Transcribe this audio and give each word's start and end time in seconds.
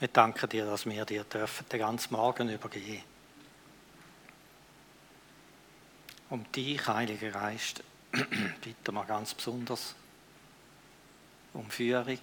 Wir 0.00 0.08
danken 0.08 0.48
dir, 0.48 0.64
dass 0.64 0.86
wir 0.86 1.04
dir 1.04 1.24
dürfen 1.24 1.66
den 1.70 1.80
ganzen 1.80 2.12
Morgen 2.12 2.48
übergehen. 2.48 3.02
Um 6.30 6.50
dich, 6.52 6.86
Heiliger 6.86 7.30
Geist, 7.30 7.82
bitten 8.12 8.94
wir 8.94 9.04
ganz 9.04 9.34
besonders 9.34 9.94
um 11.52 11.68
Führung, 11.70 12.18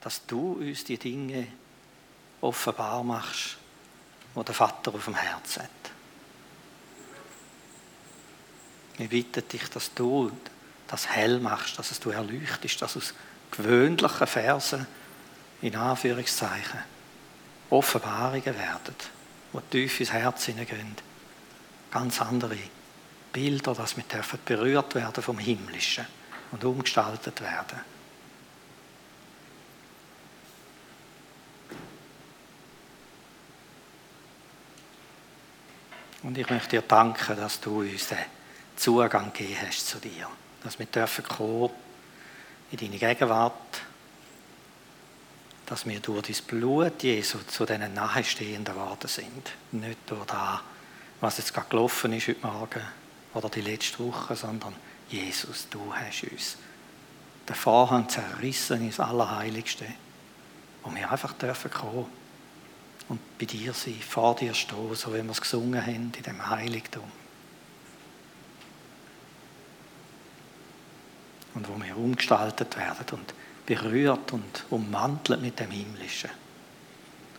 dass 0.00 0.24
du 0.26 0.52
uns 0.52 0.84
die 0.84 0.98
Dinge 0.98 1.48
offenbar 2.40 3.02
machst, 3.02 3.56
die 4.36 4.44
der 4.44 4.54
Vater 4.54 4.94
auf 4.94 5.06
dem 5.06 5.16
Herzen 5.16 5.62
hat. 5.62 5.70
Wir 8.98 9.08
bitten 9.08 9.48
dich, 9.48 9.68
dass 9.70 9.92
du 9.94 10.30
das 10.86 11.08
hell 11.08 11.40
machst, 11.40 11.78
dass 11.78 11.90
es 11.90 11.98
du 11.98 12.10
erleuchtest, 12.10 12.80
dass 12.80 12.96
aus 12.96 13.14
gewöhnlichen 13.50 14.26
Versen 14.26 14.86
in 15.62 15.76
Anführungszeichen 15.76 16.80
Offenbarungen 17.70 18.44
werden, 18.44 18.94
die 19.52 19.60
tief 19.70 20.00
ins 20.00 20.12
Herz 20.12 20.44
hineingehen. 20.44 20.96
Ganz 21.90 22.20
andere 22.20 22.56
Bilder, 23.32 23.74
dass 23.74 23.96
wir 23.96 24.04
dürfen 24.04 24.38
berührt 24.44 24.94
werden 24.94 25.22
vom 25.22 25.38
Himmlischen 25.38 26.06
und 26.52 26.64
umgestaltet 26.64 27.40
werden. 27.40 27.80
Und 36.22 36.36
ich 36.36 36.48
möchte 36.50 36.70
dir 36.70 36.82
danken, 36.82 37.36
dass 37.36 37.60
du 37.60 37.80
uns 37.80 38.08
den 38.08 38.18
Zugang 38.76 39.32
gegeben 39.32 39.56
hast 39.66 39.86
zu 39.86 39.98
dir. 39.98 40.28
Dass 40.62 40.78
wir 40.78 40.86
dürfen 40.86 41.24
kommen 41.24 41.70
in 42.70 42.78
deine 42.78 42.98
Gegenwart 42.98 43.82
dass 45.68 45.84
wir 45.84 46.00
durch 46.00 46.22
dein 46.22 46.46
Blut, 46.46 47.02
Jesu, 47.02 47.38
zu 47.46 47.66
diesen 47.66 47.92
Nahestehenden 47.92 48.74
geworden 48.74 49.06
sind. 49.06 49.52
Nicht 49.72 49.98
durch 50.06 50.24
das, 50.24 50.60
was 51.20 51.36
jetzt 51.36 51.52
gerade 51.52 51.68
gelaufen 51.68 52.12
ist 52.14 52.28
heute 52.28 52.46
Morgen 52.46 52.82
oder 53.34 53.50
die 53.50 53.60
letzte 53.60 53.98
Woche, 53.98 54.34
sondern 54.34 54.74
Jesus, 55.10 55.68
du 55.68 55.94
hast 55.94 56.24
uns 56.24 56.56
den 57.46 57.54
Vorhang 57.54 58.08
zerrissen 58.08 58.80
ins 58.80 58.98
Allerheiligste, 58.98 59.84
wo 60.82 60.94
wir 60.94 61.10
einfach 61.10 61.34
dürfen 61.34 61.70
kommen 61.70 62.06
und 63.10 63.38
bei 63.38 63.44
dir 63.44 63.74
sein, 63.74 64.00
vor 64.00 64.36
dir 64.36 64.54
stehen, 64.54 64.94
so 64.94 65.12
wie 65.12 65.22
wir 65.22 65.30
es 65.30 65.40
gesungen 65.40 65.82
haben 65.82 66.12
in 66.16 66.22
dem 66.22 66.48
Heiligtum. 66.48 67.10
Und 71.54 71.68
wo 71.68 71.82
wir 71.82 71.96
umgestaltet 71.96 72.76
werden 72.76 73.18
und 73.18 73.34
berührt 73.68 74.32
und 74.32 74.64
ummantelt 74.70 75.42
mit 75.42 75.60
dem 75.60 75.70
Himmlischen. 75.70 76.30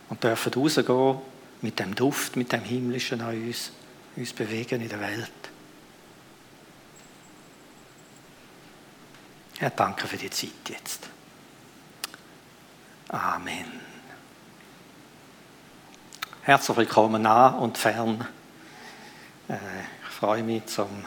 Und 0.08 0.22
dürfen 0.22 0.54
rausgehen 0.54 1.18
mit 1.60 1.80
dem 1.80 1.92
Duft, 1.92 2.36
mit 2.36 2.52
dem 2.52 2.62
Himmlischen 2.62 3.20
an 3.20 3.34
uns, 3.34 3.72
uns 4.14 4.32
bewegen 4.32 4.80
in 4.80 4.88
der 4.88 5.00
Welt. 5.00 5.32
Herr, 9.58 9.70
danke 9.70 10.06
für 10.06 10.16
die 10.16 10.30
Zeit 10.30 10.68
jetzt. 10.68 11.08
Amen. 13.08 13.80
Herzlich 16.42 16.76
willkommen 16.76 17.22
nah 17.22 17.48
und 17.48 17.76
fern. 17.76 18.24
Äh, 19.48 19.54
ich 20.04 20.14
freue 20.14 20.44
mich, 20.44 20.64
zum 20.66 21.04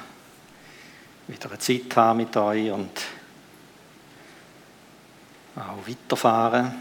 wieder 1.27 1.49
eine 1.49 1.59
Zeit 1.59 1.95
haben 1.95 2.17
mit 2.17 2.35
euch 2.35 2.71
und 2.71 2.91
auch 5.55 5.87
weiterfahren. 5.87 6.73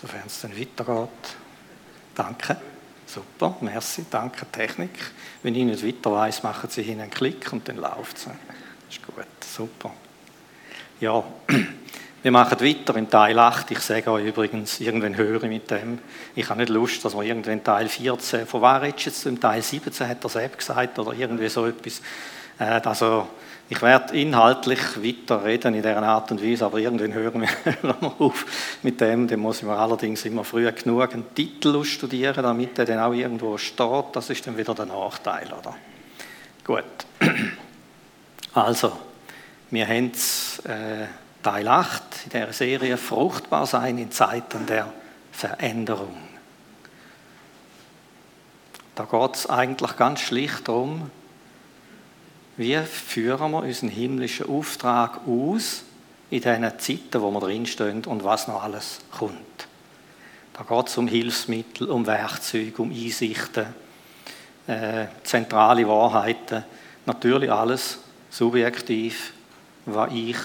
Sofern 0.00 0.22
es 0.26 0.40
dann 0.40 0.58
weitergeht. 0.58 1.36
Danke. 2.14 2.56
Super, 3.06 3.56
merci, 3.60 4.04
danke 4.10 4.46
Technik. 4.50 4.90
Wenn 5.42 5.54
ich 5.54 5.64
nicht 5.64 5.86
weiter 5.86 6.12
weiß, 6.12 6.42
machen 6.42 6.68
Sie 6.68 6.82
hin 6.82 7.00
einen 7.00 7.10
Klick 7.10 7.52
und 7.52 7.68
dann 7.68 7.76
läuft 7.76 8.16
es. 8.16 8.26
Ist 8.90 9.06
gut, 9.06 9.26
super. 9.40 9.92
Ja, 11.00 11.22
wir 12.26 12.32
machen 12.32 12.58
weiter 12.60 12.96
im 12.96 13.08
Teil 13.08 13.38
8. 13.38 13.70
Ich 13.70 13.78
sage 13.78 14.10
euch 14.10 14.26
übrigens, 14.26 14.80
irgendwann 14.80 15.16
höre 15.16 15.44
ich 15.44 15.48
mit 15.48 15.70
dem. 15.70 16.00
Ich 16.34 16.50
habe 16.50 16.58
nicht 16.58 16.70
Lust, 16.70 17.04
dass 17.04 17.14
wir 17.14 17.22
irgendwann 17.22 17.62
Teil 17.62 17.88
14, 17.88 18.48
von 18.48 18.62
wer 18.62 18.82
redest 18.82 19.06
jetzt 19.06 19.26
im 19.26 19.40
Teil 19.40 19.62
17, 19.62 20.08
hat 20.08 20.24
er 20.24 20.28
selbst 20.28 20.58
gesagt, 20.58 20.98
oder 20.98 21.12
irgendwie 21.12 21.48
so 21.48 21.66
etwas. 21.66 22.02
Äh, 22.58 22.80
also, 22.84 23.28
ich 23.68 23.80
werde 23.80 24.18
inhaltlich 24.18 24.80
weiter 25.00 25.44
reden 25.44 25.74
in 25.74 25.82
dieser 25.82 26.02
Art 26.02 26.32
und 26.32 26.42
Weise, 26.42 26.64
aber 26.64 26.78
irgendwann 26.78 27.14
hören 27.14 27.42
wir 27.42 27.96
auf 28.18 28.44
mit 28.82 29.00
dem. 29.00 29.28
Dann 29.28 29.38
muss 29.38 29.58
ich 29.58 29.62
mir 29.62 29.78
allerdings 29.78 30.24
immer 30.24 30.42
früh 30.42 30.68
genug 30.72 31.14
einen 31.14 31.32
Titel 31.32 31.84
studieren, 31.84 32.42
damit 32.42 32.76
er 32.76 32.86
dann 32.86 32.98
auch 32.98 33.12
irgendwo 33.12 33.56
steht. 33.56 34.06
Das 34.14 34.30
ist 34.30 34.44
dann 34.44 34.58
wieder 34.58 34.74
der 34.74 34.86
Nachteil, 34.86 35.46
oder? 35.52 35.76
Gut. 36.64 36.84
Also, 38.52 38.90
wir 39.70 39.86
haben 39.86 40.10
es... 40.12 40.58
Äh, 40.64 41.06
Teil 41.46 41.68
8 41.68 42.02
in 42.24 42.30
der 42.30 42.52
Serie 42.52 42.96
Fruchtbar 42.96 43.66
sein 43.66 43.98
in 43.98 44.10
Zeiten 44.10 44.66
der 44.66 44.92
Veränderung. 45.30 46.16
Da 48.96 49.04
geht 49.04 49.36
es 49.36 49.48
eigentlich 49.48 49.96
ganz 49.96 50.22
schlicht 50.22 50.66
darum, 50.66 51.08
wie 52.56 52.76
führen 52.78 53.52
wir 53.52 53.62
unseren 53.62 53.90
himmlischen 53.90 54.48
Auftrag 54.48 55.20
aus 55.24 55.84
in 56.30 56.40
diesen 56.40 56.78
Zeiten, 56.80 57.22
wo 57.22 57.30
wir 57.30 57.38
drinstehen 57.38 58.04
und 58.06 58.24
was 58.24 58.48
noch 58.48 58.64
alles 58.64 59.02
kommt. 59.16 59.68
Da 60.52 60.64
geht 60.64 60.88
es 60.88 60.98
um 60.98 61.06
Hilfsmittel, 61.06 61.88
um 61.90 62.08
Werkzeuge, 62.08 62.82
um 62.82 62.90
Einsichten, 62.90 63.66
äh, 64.66 65.06
zentrale 65.22 65.86
Wahrheiten, 65.86 66.64
natürlich 67.04 67.52
alles 67.52 67.98
subjektiv, 68.30 69.32
was 69.84 70.10
ich 70.12 70.36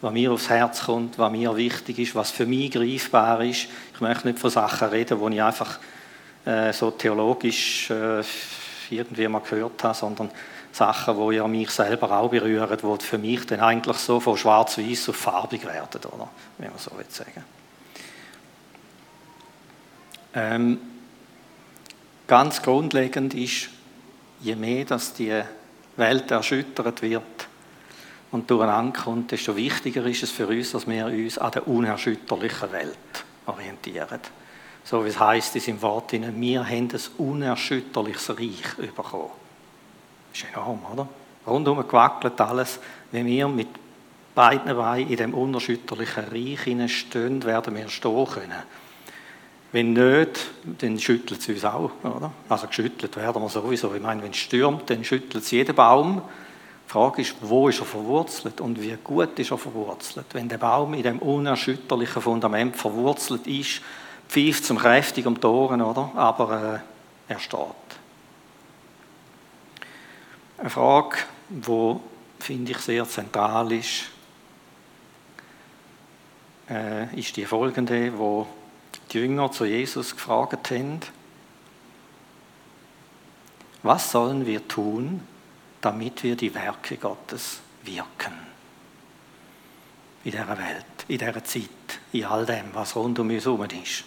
was 0.00 0.12
mir 0.12 0.32
aufs 0.32 0.48
Herz 0.48 0.84
kommt, 0.84 1.18
was 1.18 1.32
mir 1.32 1.56
wichtig 1.56 1.98
ist, 1.98 2.14
was 2.14 2.30
für 2.30 2.46
mich 2.46 2.70
greifbar 2.70 3.42
ist. 3.42 3.66
Ich 3.94 4.00
möchte 4.00 4.28
nicht 4.28 4.38
von 4.38 4.50
Sachen 4.50 4.88
reden, 4.88 5.18
die 5.20 5.34
ich 5.36 5.42
einfach 5.42 5.78
äh, 6.44 6.72
so 6.72 6.90
theologisch 6.92 7.90
äh, 7.90 8.22
irgendwie 8.90 9.28
mal 9.28 9.40
gehört 9.40 9.82
habe, 9.82 9.94
sondern 9.94 10.30
Sachen, 10.72 11.16
die 11.28 11.36
ja 11.36 11.48
mich 11.48 11.70
selber 11.70 12.10
auch 12.12 12.30
berühren, 12.30 12.78
die 12.80 13.04
für 13.04 13.18
mich 13.18 13.46
dann 13.46 13.60
eigentlich 13.60 13.96
so 13.96 14.20
von 14.20 14.36
schwarz-weiß 14.36 15.08
auf 15.08 15.16
farbig 15.16 15.64
werden, 15.64 16.00
oder? 16.12 16.28
Wenn 16.58 16.70
man 16.70 16.78
so 16.78 16.96
will 16.96 17.06
sagen. 17.08 17.44
Ähm, 20.34 20.78
ganz 22.26 22.62
grundlegend 22.62 23.34
ist, 23.34 23.70
je 24.40 24.54
mehr 24.54 24.84
dass 24.84 25.14
die 25.14 25.42
Welt 25.96 26.30
erschüttert 26.30 27.02
wird, 27.02 27.22
und 28.30 28.50
durcheinander 28.50 29.00
kommt, 29.00 29.32
desto 29.32 29.56
wichtiger 29.56 30.04
ist 30.06 30.22
es 30.22 30.30
für 30.30 30.46
uns, 30.46 30.72
dass 30.72 30.86
wir 30.86 31.06
uns 31.06 31.38
an 31.38 31.52
der 31.52 31.66
unerschütterlichen 31.66 32.72
Welt 32.72 33.24
orientieren. 33.46 34.20
So 34.84 35.04
wie 35.04 35.08
es 35.08 35.18
heißt 35.18 35.56
in 35.56 35.62
seinem 35.62 35.82
Wort, 35.82 36.12
wir 36.12 36.64
haben 36.64 36.88
ein 36.90 37.00
unerschütterliches 37.18 38.30
Reich 38.30 38.92
bekommen. 38.94 39.30
Das 40.32 40.42
ist 40.42 40.46
enorm, 40.52 40.80
oder? 40.92 41.08
Rundum 41.46 41.78
gewackelt 41.86 42.40
alles. 42.40 42.78
Wenn 43.10 43.26
wir 43.26 43.48
mit 43.48 43.68
beiden 44.34 44.76
Beinen 44.76 45.08
in 45.08 45.16
dem 45.16 45.34
unerschütterlichen 45.34 46.24
Reich 46.24 46.98
stehen, 46.98 47.42
werden 47.44 47.74
wir 47.74 47.88
stehen 47.88 48.26
können. 48.26 48.62
Wenn 49.72 49.92
nicht, 49.92 50.46
dann 50.78 50.98
schüttelt 50.98 51.40
es 51.40 51.48
uns 51.48 51.64
auch, 51.64 51.90
oder? 52.02 52.30
Also 52.48 52.66
geschüttelt 52.66 53.16
werden 53.16 53.42
wir 53.42 53.48
sowieso. 53.48 53.94
Ich 53.94 54.00
meine, 54.00 54.22
wenn 54.22 54.30
es 54.30 54.38
stürmt, 54.38 54.88
dann 54.88 55.04
schüttelt 55.04 55.44
es 55.44 55.50
jeden 55.50 55.74
Baum. 55.74 56.22
Die 56.88 56.92
Frage 56.92 57.20
ist, 57.20 57.36
wo 57.42 57.68
ist 57.68 57.80
er 57.80 57.84
verwurzelt 57.84 58.62
und 58.62 58.80
wie 58.80 58.96
gut 59.04 59.38
ist 59.38 59.50
er 59.50 59.58
verwurzelt? 59.58 60.24
Wenn 60.32 60.48
der 60.48 60.56
Baum 60.56 60.94
in 60.94 61.02
dem 61.02 61.18
unerschütterlichen 61.18 62.22
Fundament 62.22 62.76
verwurzelt 62.78 63.46
ist, 63.46 63.82
pfeift 64.26 64.64
zum 64.64 64.78
kräftig 64.78 65.26
um 65.26 65.38
die 65.38 65.46
Ohren, 65.46 65.82
oder? 65.82 66.10
Aber 66.14 66.82
äh, 67.28 67.32
er 67.34 67.38
steht. 67.40 67.60
Eine 70.56 70.70
Frage, 70.70 71.18
die, 71.50 71.96
finde 72.40 72.72
ich, 72.72 72.78
sehr 72.78 73.06
zentral 73.06 73.70
ist, 73.70 74.04
äh, 76.70 77.14
ist 77.20 77.36
die 77.36 77.44
folgende, 77.44 78.18
wo 78.18 78.46
die 79.12 79.18
Jünger 79.18 79.52
zu 79.52 79.66
Jesus 79.66 80.16
gefragt 80.16 80.70
haben, 80.70 81.00
was 83.82 84.10
sollen 84.10 84.46
wir 84.46 84.66
tun, 84.66 85.20
damit 85.80 86.22
wir 86.22 86.36
die 86.36 86.54
Werke 86.54 86.96
Gottes 86.96 87.60
wirken. 87.82 88.32
In 90.24 90.32
dieser 90.32 90.48
Welt, 90.48 90.84
in 91.06 91.18
dieser 91.18 91.44
Zeit, 91.44 91.62
in 92.12 92.24
all 92.24 92.44
dem, 92.44 92.66
was 92.72 92.96
rund 92.96 93.18
um 93.18 93.30
uns 93.30 93.44
herum 93.44 93.64
ist. 93.82 94.04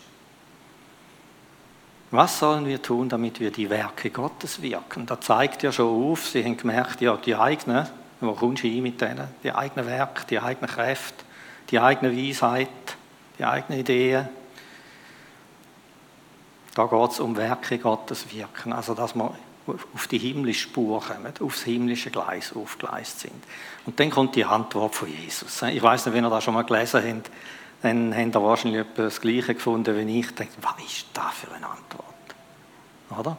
Was 2.11 2.39
sollen 2.39 2.65
wir 2.65 2.81
tun, 2.81 3.07
damit 3.07 3.39
wir 3.39 3.51
die 3.51 3.69
Werke 3.69 4.09
Gottes 4.09 4.61
wirken? 4.61 5.05
Da 5.05 5.19
zeigt 5.19 5.63
ja 5.63 5.71
schon 5.71 6.11
auf, 6.11 6.27
Sie 6.27 6.43
haben 6.43 6.57
gemerkt, 6.57 6.99
ja, 6.99 7.15
die 7.15 7.35
eigenen 7.35 7.87
Wo 8.19 8.33
kommst 8.33 8.63
du 8.63 8.67
hin 8.67 8.83
mit 8.83 9.01
denen? 9.01 9.27
Die 9.43 9.51
eigenen 9.51 9.87
Werke, 9.87 10.25
die 10.29 10.39
eigenen 10.39 10.69
Kräfte, 10.69 11.23
die 11.71 11.79
eigene 11.79 12.15
Weisheit, 12.15 12.69
die 13.39 13.45
eigenen 13.45 13.79
Ideen. 13.79 14.29
Da 16.75 16.85
geht 16.85 17.11
es 17.11 17.19
um 17.19 17.35
Werke 17.35 17.79
Gottes 17.79 18.31
wirken. 18.31 18.73
Also, 18.73 18.93
dass 18.93 19.15
wir 19.15 19.33
auf 19.67 20.07
die 20.07 20.17
himmlische 20.17 20.63
Spur 20.63 21.01
kommen, 21.01 21.33
aufs 21.39 21.63
himmlische 21.63 22.09
Gleis 22.09 22.53
aufgeleist 22.55 23.19
sind. 23.19 23.43
Und 23.85 23.99
dann 23.99 24.09
kommt 24.09 24.35
die 24.35 24.45
Antwort 24.45 24.95
von 24.95 25.07
Jesus. 25.07 25.61
Ich 25.63 25.81
weiß 25.81 26.05
nicht, 26.05 26.15
wenn 26.15 26.25
ihr 26.25 26.29
das 26.29 26.43
schon 26.43 26.53
mal 26.53 26.63
gelesen 26.63 27.03
habt, 27.07 27.31
dann 27.81 28.15
habt 28.15 28.35
ihr 28.35 28.43
wahrscheinlich 28.43 28.85
das 28.95 29.21
Gleiche 29.21 29.55
gefunden 29.55 29.95
wie 29.95 30.19
ich. 30.19 30.33
Denkt, 30.35 30.53
was 30.61 30.85
ist 30.85 31.05
das 31.13 31.33
für 31.33 31.53
eine 31.53 31.67
Antwort? 31.67 32.05
Oder? 33.19 33.37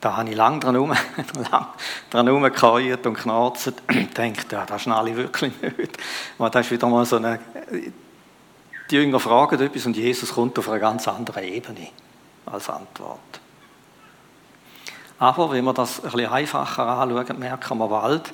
Da 0.00 0.16
habe 0.16 0.28
ich 0.28 0.36
lange 0.36 0.60
dran 0.60 0.74
herum, 0.74 0.92
dran 2.10 2.28
und 2.28 3.14
knarzt 3.14 3.66
und 3.66 3.82
denkt, 4.18 4.52
ja, 4.52 4.64
das 4.66 4.82
schnalle 4.82 5.10
ich 5.10 5.16
wirklich 5.16 5.52
nicht. 5.60 5.98
Aber 6.38 6.50
das 6.50 6.66
ist 6.66 6.72
wieder 6.72 6.88
mal 6.88 7.04
so 7.04 7.16
eine... 7.16 7.40
Die 8.90 8.94
Jünger 8.94 9.18
fragen 9.18 9.60
etwas 9.60 9.86
und 9.86 9.96
Jesus 9.96 10.32
kommt 10.32 10.56
auf 10.60 10.68
einer 10.68 10.78
ganz 10.78 11.08
anderen 11.08 11.42
Ebene 11.42 11.88
als 12.44 12.70
Antwort. 12.70 13.40
Aber 15.18 15.50
wenn 15.50 15.64
wir 15.64 15.72
das 15.72 16.04
ein 16.04 16.10
bisschen 16.10 16.30
einfacher 16.30 16.86
anschauen, 16.86 17.38
merken 17.38 17.78
wir 17.78 17.88
bald, 17.88 18.32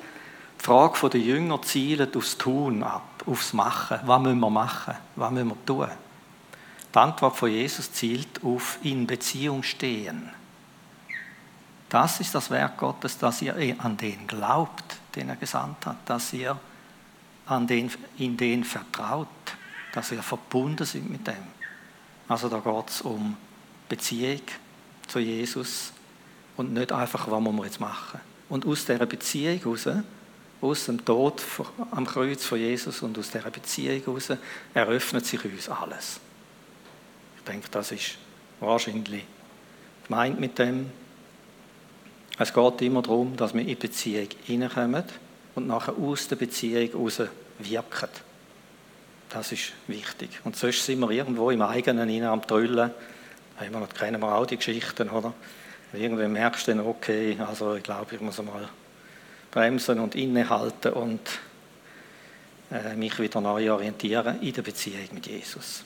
die 0.59 0.63
Frage 0.63 1.09
der 1.09 1.19
Jünger 1.19 1.61
zielt 1.61 2.15
aufs 2.15 2.37
Tun 2.37 2.83
ab, 2.83 3.23
aufs 3.25 3.53
Machen. 3.53 3.99
Was 4.05 4.21
müssen 4.21 4.39
wir 4.39 4.49
machen? 4.49 4.95
Was 5.15 5.31
müssen 5.31 5.49
wir 5.49 5.65
tun? 5.65 5.89
Die 6.93 6.99
Antwort 6.99 7.35
von 7.35 7.49
Jesus 7.49 7.91
zielt 7.91 8.43
auf 8.43 8.77
in 8.83 9.07
Beziehung 9.07 9.63
stehen. 9.63 10.29
Das 11.89 12.19
ist 12.19 12.33
das 12.33 12.49
Werk 12.49 12.77
Gottes, 12.77 13.17
dass 13.17 13.41
ihr 13.41 13.55
an 13.79 13.97
den 13.97 14.25
glaubt, 14.27 14.97
den 15.15 15.29
er 15.29 15.35
gesandt 15.35 15.85
hat, 15.85 15.97
dass 16.05 16.33
ihr 16.33 16.57
an 17.45 17.67
den, 17.67 17.91
in 18.17 18.37
den 18.37 18.63
vertraut, 18.63 19.27
dass 19.93 20.11
ihr 20.11 20.23
verbunden 20.23 20.85
sind 20.85 21.09
mit 21.09 21.27
dem. 21.27 21.35
Also 22.27 22.49
da 22.49 22.59
geht 22.59 22.89
es 22.89 23.01
um 23.01 23.37
Beziehung 23.89 24.41
zu 25.07 25.19
Jesus 25.19 25.93
und 26.57 26.73
nicht 26.73 26.91
einfach, 26.91 27.29
was 27.29 27.41
man 27.41 27.57
jetzt 27.63 27.79
machen. 27.79 28.19
Und 28.49 28.65
aus 28.65 28.85
dieser 28.85 29.05
Beziehung 29.05 29.59
heraus, 29.59 29.87
aus 30.61 30.85
dem 30.85 31.03
Tod 31.03 31.41
am 31.91 32.05
Kreuz 32.05 32.45
von 32.45 32.59
Jesus 32.59 33.01
und 33.01 33.17
aus 33.17 33.31
dieser 33.31 33.49
Beziehung 33.49 34.01
heraus, 34.03 34.31
eröffnet 34.73 35.25
sich 35.25 35.43
uns 35.43 35.69
alles. 35.69 36.19
Ich 37.37 37.43
denke, 37.43 37.67
das 37.71 37.91
ist 37.91 38.17
wahrscheinlich 38.59 39.23
gemeint 40.07 40.39
mit 40.39 40.57
dem, 40.59 40.89
es 42.39 42.53
geht 42.53 42.81
immer 42.81 43.01
darum, 43.01 43.35
dass 43.35 43.53
wir 43.53 43.61
in 43.61 43.67
die 43.67 43.75
Beziehung 43.75 44.27
hineinkommen 44.43 45.03
und 45.55 45.67
nachher 45.67 45.95
aus 45.97 46.27
der 46.27 46.35
Beziehung 46.35 46.89
heraus 46.89 47.21
wirken. 47.59 48.09
Das 49.29 49.51
ist 49.51 49.73
wichtig. 49.87 50.29
Und 50.43 50.55
sonst 50.55 50.85
sind 50.85 50.99
wir 50.99 51.09
irgendwo 51.11 51.51
im 51.51 51.61
eigenen 51.61 52.09
Innen 52.09 52.27
am 52.27 52.45
Trüllen. 52.45 52.91
Da 53.59 53.87
kennen 53.97 54.21
wir 54.21 54.35
auch 54.35 54.45
die 54.45 54.57
Geschichten, 54.57 55.09
oder? 55.09 55.33
Irgendwann 55.93 56.33
merkst 56.33 56.67
du 56.67 56.73
dann, 56.73 56.85
okay, 56.85 57.37
also 57.39 57.75
ich 57.75 57.83
glaube, 57.83 58.15
ich 58.15 58.21
muss 58.21 58.41
mal 58.41 58.67
bremsen 59.51 59.99
und 59.99 60.15
innehalten 60.15 60.93
und 60.93 61.21
äh, 62.71 62.95
mich 62.95 63.19
wieder 63.19 63.39
neu 63.39 63.71
orientieren 63.71 64.41
in 64.41 64.53
der 64.53 64.63
Beziehung 64.63 65.07
mit 65.13 65.27
Jesus. 65.27 65.83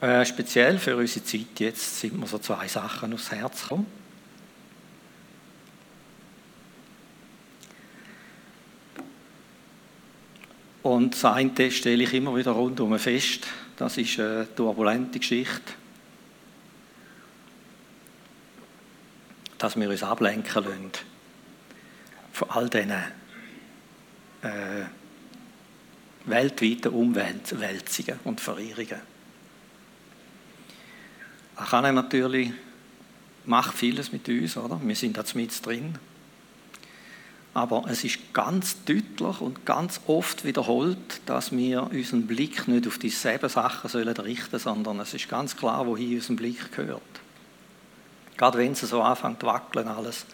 Äh, 0.00 0.24
speziell 0.26 0.78
für 0.78 0.96
unsere 0.96 1.24
Zeit 1.24 1.58
jetzt 1.58 2.00
sind 2.00 2.18
mir 2.18 2.26
so 2.26 2.38
zwei 2.38 2.68
Sachen 2.68 3.14
aufs 3.14 3.32
Herz 3.32 3.62
gekommen. 3.62 3.86
Und 10.82 11.14
das 11.14 11.24
eine 11.24 11.70
stelle 11.70 12.04
ich 12.04 12.14
immer 12.14 12.36
wieder 12.36 12.52
rundum 12.52 12.98
fest, 12.98 13.46
das 13.76 13.98
ist 13.98 14.20
eine 14.20 14.46
turbulente 14.54 15.18
Geschichte, 15.18 15.72
dass 19.58 19.76
wir 19.76 19.90
uns 19.90 20.02
ablenken 20.02 20.64
lassen 20.64 20.90
von 22.32 22.50
all 22.50 22.70
diesen 22.70 22.92
äh, 24.42 24.84
weltweiten 26.26 26.92
Umwälzungen 26.92 28.20
und 28.24 28.40
Verirrungen. 28.40 29.00
Er 31.56 31.64
kann 31.64 31.94
natürlich, 31.94 32.52
macht 33.44 33.76
vieles 33.76 34.12
mit 34.12 34.28
uns, 34.28 34.56
oder? 34.56 34.80
Wir 34.82 34.94
sind 34.94 35.16
da 35.16 35.24
mit 35.34 35.66
drin. 35.66 35.98
Aber 37.54 37.86
es 37.88 38.04
ist 38.04 38.32
ganz 38.32 38.84
deutlich 38.84 39.40
und 39.40 39.66
ganz 39.66 40.00
oft 40.06 40.44
wiederholt, 40.44 41.20
dass 41.26 41.50
wir 41.50 41.90
unseren 41.90 42.28
Blick 42.28 42.68
nicht 42.68 42.86
auf 42.86 42.98
dieselben 42.98 43.48
Sachen 43.48 43.90
sollen 43.90 44.16
richten 44.16 44.58
sondern 44.60 45.00
es 45.00 45.14
ist 45.14 45.28
ganz 45.28 45.56
klar, 45.56 45.84
wohin 45.86 46.14
unser 46.14 46.34
Blick 46.34 46.70
gehört. 46.76 47.02
Gerade 48.38 48.56
wenn 48.56 48.72
es 48.72 48.80
so 48.80 49.02
anfängt 49.02 49.40
zu 49.40 49.46
wackeln 49.46 49.88
alles. 49.88 50.24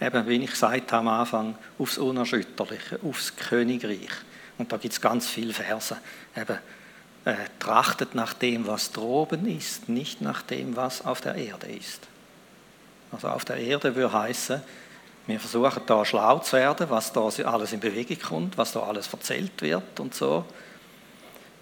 Eben, 0.00 0.26
wie 0.26 0.36
ich 0.36 0.50
gesagt 0.50 0.92
habe 0.92 1.08
am 1.08 1.08
Anfang, 1.08 1.58
aufs 1.78 1.98
Unerschütterliche, 1.98 2.98
aufs 3.04 3.36
Königreich. 3.36 4.10
Und 4.56 4.72
da 4.72 4.78
gibt 4.78 4.94
es 4.94 5.00
ganz 5.00 5.28
viele 5.28 5.52
Verse. 5.52 5.96
Eben, 6.34 6.58
äh, 7.24 7.34
trachtet 7.58 8.14
nach 8.14 8.32
dem, 8.32 8.66
was 8.66 8.90
droben 8.90 9.46
ist, 9.46 9.88
nicht 9.88 10.20
nach 10.20 10.42
dem, 10.42 10.76
was 10.76 11.04
auf 11.04 11.20
der 11.20 11.34
Erde 11.34 11.66
ist. 11.66 12.08
Also 13.12 13.28
auf 13.28 13.44
der 13.44 13.58
Erde 13.58 13.94
würde 13.94 14.12
heißen, 14.12 14.62
wir 15.26 15.38
versuchen 15.38 15.82
da 15.86 16.04
schlau 16.04 16.40
zu 16.40 16.56
werden, 16.56 16.90
was 16.90 17.12
da 17.12 17.20
alles 17.20 17.72
in 17.72 17.78
Bewegung 17.78 18.18
kommt, 18.18 18.58
was 18.58 18.72
da 18.72 18.80
alles 18.80 19.12
erzählt 19.12 19.62
wird 19.62 20.00
und 20.00 20.14
so. 20.14 20.44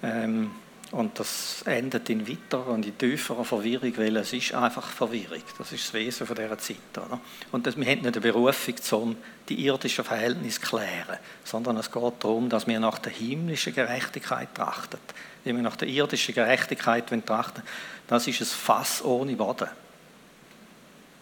Ähm, 0.03 0.51
und 0.93 1.21
das 1.21 1.63
endet 1.67 2.11
in 2.11 2.27
weiter 2.27 2.67
und 2.67 2.85
in 2.85 2.99
tieferer 2.99 3.45
Verwirrung, 3.45 3.97
weil 3.97 4.17
es 4.17 4.33
ist 4.33 4.53
einfach 4.55 4.89
Verwirrung. 4.89 5.43
Das 5.57 5.71
ist 5.71 5.85
das 5.85 5.95
Wesen 5.95 6.27
von 6.27 6.35
dieser 6.35 6.59
Zeit. 6.59 6.77
Oder? 6.97 7.21
Und 7.53 7.65
wir 7.65 7.73
haben 7.87 8.01
nicht 8.01 8.07
eine 8.07 8.21
Berufung, 8.21 8.75
um 9.01 9.17
die 9.49 9.65
irdischen 9.65 10.05
Verhältnisse 10.05 10.61
zu 10.61 10.67
klären, 10.67 11.19
sondern 11.45 11.77
es 11.77 11.93
geht 11.93 12.15
darum, 12.21 12.49
dass 12.49 12.67
wir 12.67 12.81
nach 12.81 12.99
der 12.99 13.13
himmlischen 13.13 13.73
Gerechtigkeit 13.73 14.53
trachten. 14.55 14.99
Wenn 15.45 15.57
wir 15.57 15.63
nach 15.63 15.77
der 15.77 15.89
irdischen 15.89 16.35
Gerechtigkeit 16.35 17.07
trachten 17.25 17.63
das 18.09 18.27
ist 18.27 18.41
ein 18.41 18.47
Fass 18.47 19.05
ohne 19.05 19.37
Boden. 19.37 19.69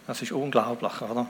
Das 0.07 0.23
ist 0.23 0.33
unglaublich, 0.33 1.03
oder? 1.03 1.27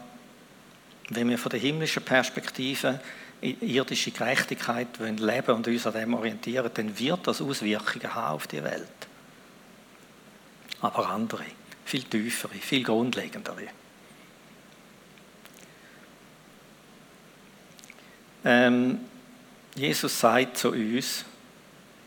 Wenn 1.11 1.29
wir 1.29 1.39
von 1.39 1.51
der 1.51 1.59
himmlischen 1.59 2.05
Perspektive 2.05 3.01
irdische 3.41 4.11
Gerechtigkeit 4.11 4.99
leben 4.99 5.21
wollen 5.21 5.57
und 5.59 5.69
uns 5.69 5.87
an 5.87 5.93
dem 5.93 6.15
orientieren, 6.15 6.71
dann 6.73 6.99
wird 6.99 7.27
das 7.27 7.41
Auswirkungen 7.41 8.15
haben 8.15 8.35
auf 8.35 8.47
die 8.47 8.63
Welt. 8.63 8.89
Aber 10.81 11.09
andere, 11.09 11.45
viel 11.85 12.05
tiefere, 12.05 12.55
viel 12.55 12.85
grundlegendere. 12.85 13.69
Ähm, 18.45 19.01
Jesus 19.75 20.19
sagt 20.19 20.57
zu 20.57 20.71
uns, 20.71 21.25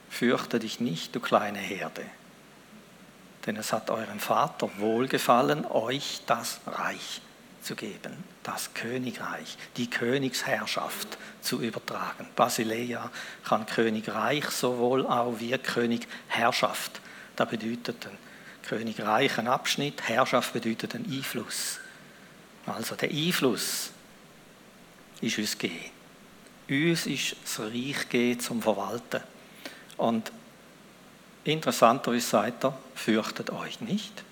fürchte 0.10 0.60
dich 0.60 0.80
nicht, 0.80 1.14
du 1.16 1.20
kleine 1.20 1.60
Herde, 1.60 2.06
denn 3.46 3.58
es 3.58 3.74
hat 3.74 3.90
eurem 3.90 4.20
Vater 4.20 4.70
wohlgefallen, 4.78 5.66
euch 5.66 6.22
das 6.26 6.62
Reich 6.66 7.22
zu 7.62 7.76
geben, 7.76 8.24
das 8.44 8.74
Königreich, 8.74 9.58
die 9.78 9.90
Königsherrschaft 9.90 11.18
zu 11.42 11.62
übertragen. 11.62 12.28
Basileia 12.36 13.12
kann 13.44 13.66
Königreich 13.66 14.46
sowohl 14.46 15.06
auch 15.06 15.40
wie 15.40 15.58
Königherrschaft. 15.58 17.02
Da 17.36 17.46
bedeutet 17.46 18.08
ein 18.08 18.18
Königreich 18.68 19.38
ein 19.38 19.48
Abschnitt, 19.48 20.02
Herrschaft 20.08 20.54
bedeutet 20.54 20.96
ein 20.96 21.06
Einfluss. 21.06 21.80
Also 22.66 22.96
der 22.96 23.10
Einfluss 23.10 23.92
ist 25.22 25.38
uns 25.38 25.58
gegeben. 25.58 25.92
Uns 26.70 27.06
ist 27.06 27.36
das 27.44 27.60
Reich 27.60 28.10
gegeben 28.10 28.40
zum 28.40 28.62
Verwalten. 28.62 29.22
Und 29.98 30.32
interessanterweise 31.44 32.26
sagt 32.26 32.64
er, 32.64 32.78
fürchtet 32.96 33.50
euch 33.50 33.82
nicht. 33.82 34.24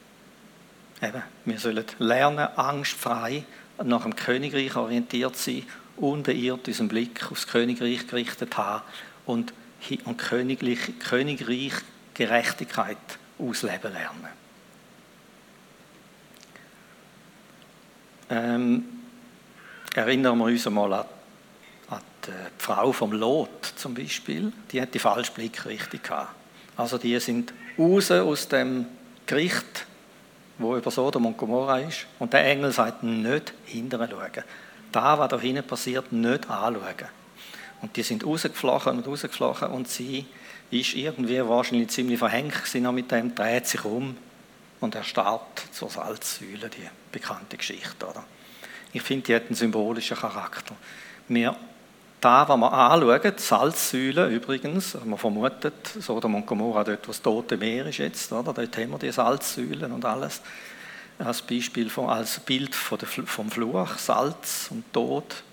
Eben, 1.02 1.24
wir 1.46 1.60
sollen 1.60 1.86
lernen, 2.00 2.48
angstfrei 2.56 3.44
nach 3.84 4.04
dem 4.04 4.16
Königreich 4.16 4.76
orientiert 4.76 5.38
sein, 5.38 5.64
unbeirrt 5.96 6.68
unseren 6.68 6.90
Blick 6.90 7.32
aufs 7.32 7.48
Königreich 7.48 8.08
gerichtet 8.08 8.58
haben 8.58 8.84
und, 9.26 9.54
und 10.06 10.18
Königreich, 10.18 11.00
Königreich 11.00 11.74
Gerechtigkeit 12.14 12.98
ausleben 13.38 13.94
lernen. 13.94 14.28
Ähm, 18.30 18.84
erinnern 19.96 20.38
wir 20.38 20.46
uns 20.46 20.68
einmal 20.68 20.94
an, 20.94 21.06
an 21.90 22.02
die 22.28 22.32
Frau 22.58 22.92
vom 22.92 23.14
Lot 23.14 23.74
zum 23.78 23.94
Beispiel. 23.94 24.52
Die 24.72 24.82
hat 24.82 24.94
die 24.94 25.00
falsche 25.00 25.32
Blickrichtung 25.32 26.02
gehabt. 26.04 26.36
Also 26.76 26.98
die 26.98 27.18
sind 27.20 27.54
raus 27.78 28.12
aus 28.12 28.50
dem 28.50 28.86
Gericht 29.26 29.86
wo 30.60 30.76
über 30.76 30.92
Sodom 30.92 31.26
und 31.26 31.38
Gomorra 31.38 31.80
ist. 31.80 32.06
Und 32.20 32.34
der 32.34 32.46
Engel 32.46 32.72
sagt, 32.72 33.02
nicht 33.02 33.54
hinterher 33.66 34.10
schauen. 34.10 34.44
Da, 34.92 35.18
was 35.18 35.30
da 35.30 35.40
hinten 35.40 35.66
passiert, 35.66 36.12
nicht 36.12 36.50
anschauen. 36.50 37.10
Und 37.82 37.96
die 37.96 38.04
sind 38.04 38.26
rausgeflogen 38.26 38.98
und 38.98 39.08
rausgeflogen 39.08 39.70
und 39.70 39.88
sie 39.88 40.26
ist 40.70 40.94
irgendwie 40.94 41.40
wahrscheinlich 41.48 41.90
ziemlich 41.90 42.20
verhängt 42.20 42.54
gewesen 42.54 42.94
mit 42.94 43.10
dem, 43.12 43.34
dreht 43.34 43.68
sich 43.68 43.84
um 43.86 44.18
und 44.82 44.96
erstarrt 44.96 45.64
zur 45.72 45.90
Salzsäule, 45.90 46.70
die 46.70 46.88
bekannte 47.12 47.58
Geschichte. 47.58 48.06
Oder? 48.06 48.24
Ich 48.92 49.02
finde, 49.02 49.26
die 49.28 49.36
hat 49.36 49.46
einen 49.48 49.56
symbolischen 49.56 50.18
Charakter. 50.18 50.76
Wir, 51.28 51.56
da, 52.22 52.48
was 52.48 52.58
wir 52.58 52.74
anschauen, 52.74 53.34
die 53.38 53.42
Salzsäule 53.42 54.28
übrigens, 54.28 54.98
man 55.06 55.18
vermutet, 55.18 55.88
Sodom 56.00 56.36
und 56.36 56.46
Gomorra, 56.46 56.84
dort, 56.84 57.08
wo 57.08 57.12
das 57.12 57.22
Tote 57.22 57.58
Meer 57.58 57.86
ist 57.88 57.98
jetzt, 57.98 58.32
oder? 58.32 58.54
dort 58.54 58.78
haben 58.78 58.92
wir 58.92 59.00
die 59.00 59.12
Salzsäulen 59.12 59.92
und 59.92 60.04
alles, 60.06 60.42
als 61.18 61.42
Beispiel, 61.42 61.90
von, 61.90 62.10
als 62.10 62.40
Bild 62.40 62.76
von 62.76 62.98
der, 62.98 63.08
vom 63.08 63.50
Fluch, 63.50 63.98
Salz 63.98 64.68
und 64.70 64.92
Tod, 64.94 65.44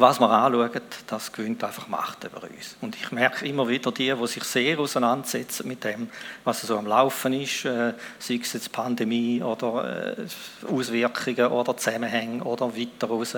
was 0.00 0.18
wir 0.18 0.30
anschauen, 0.30 0.80
das 1.06 1.30
gewinnt 1.30 1.62
einfach 1.62 1.88
Macht 1.88 2.24
über 2.24 2.42
uns. 2.42 2.76
Und 2.80 2.96
ich 2.96 3.12
merke 3.12 3.46
immer 3.46 3.68
wieder 3.68 3.92
die, 3.92 4.12
die 4.14 4.26
sich 4.26 4.44
sehr 4.44 4.78
auseinandersetzen 4.78 5.68
mit 5.68 5.84
dem, 5.84 6.08
was 6.44 6.62
so 6.62 6.78
am 6.78 6.86
Laufen 6.86 7.34
ist, 7.34 7.66
äh, 7.66 7.92
sei 8.18 8.40
es 8.42 8.54
jetzt 8.54 8.72
Pandemie 8.72 9.42
oder 9.42 10.16
äh, 10.16 10.72
Auswirkungen 10.72 11.46
oder 11.48 11.76
Zusammenhänge 11.76 12.42
oder 12.44 12.74
weiter 12.74 13.08
raus. 13.08 13.36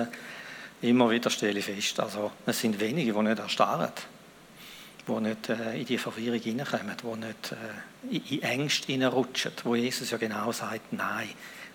Immer 0.83 1.09
wieder 1.09 1.29
stelle 1.29 1.59
ich 1.59 1.65
fest, 1.65 1.97
also 2.01 2.31
es 2.45 2.59
sind 2.59 2.77
wenige, 2.77 3.13
die 3.13 3.19
nicht 3.21 3.39
erstarren, 3.39 3.89
die 5.07 5.11
nicht 5.13 5.47
äh, 5.47 5.79
in 5.79 5.85
die 5.85 5.97
Verwirrung 5.97 6.41
hineinkommen, 6.41 6.97
die 7.01 7.25
nicht 7.25 7.53
äh, 7.53 8.35
in 8.35 8.43
Ängste 8.43 8.87
hineinrutschen, 8.87 9.53
wo 9.63 9.75
Jesus 9.75 10.11
ja 10.11 10.17
genau 10.17 10.51
sagt, 10.51 10.91
nein, 10.91 11.29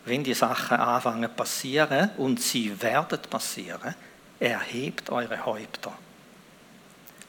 wenn 0.04 0.22
die 0.22 0.34
Sachen 0.34 0.76
anfangen 0.76 1.34
passieren 1.34 2.10
und 2.18 2.42
sie 2.42 2.82
werden 2.82 3.18
passieren, 3.30 3.94
erhebt 4.38 5.08
eure 5.08 5.42
Häupter. 5.46 5.96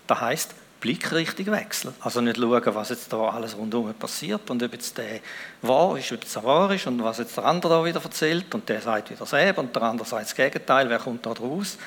Das 0.06 0.20
heißt, 0.20 0.56
Blickrichtung 0.80 1.48
wechseln. 1.48 1.94
Also 2.00 2.22
nicht 2.22 2.38
schauen, 2.38 2.76
was 2.76 2.90
jetzt 2.90 3.12
da 3.12 3.30
alles 3.30 3.58
rundherum 3.58 3.94
passiert 3.94 4.50
und 4.50 4.64
ob 4.64 4.74
jetzt 4.74 4.98
der 4.98 5.20
wahr 5.62 5.98
ist, 5.98 6.12
ob 6.12 6.24
es 6.24 6.36
wahr 6.36 6.72
ist 6.72 6.88
und 6.88 7.04
was 7.04 7.18
jetzt 7.18 7.36
der 7.36 7.46
andere 7.46 7.74
da 7.74 7.86
wieder 7.86 8.02
erzählt 8.02 8.54
und 8.56 8.68
der 8.70 8.82
sagt 8.82 9.10
wieder 9.10 9.20
dasselbe 9.20 9.62
und 9.62 9.76
der 9.76 9.84
andere 9.84 10.08
sagt 10.08 10.26
das 10.26 10.36
Gegenteil, 10.36 10.90
wer 10.90 11.00
kommt 11.00 11.26
da 11.26 11.34
draus? 11.34 11.78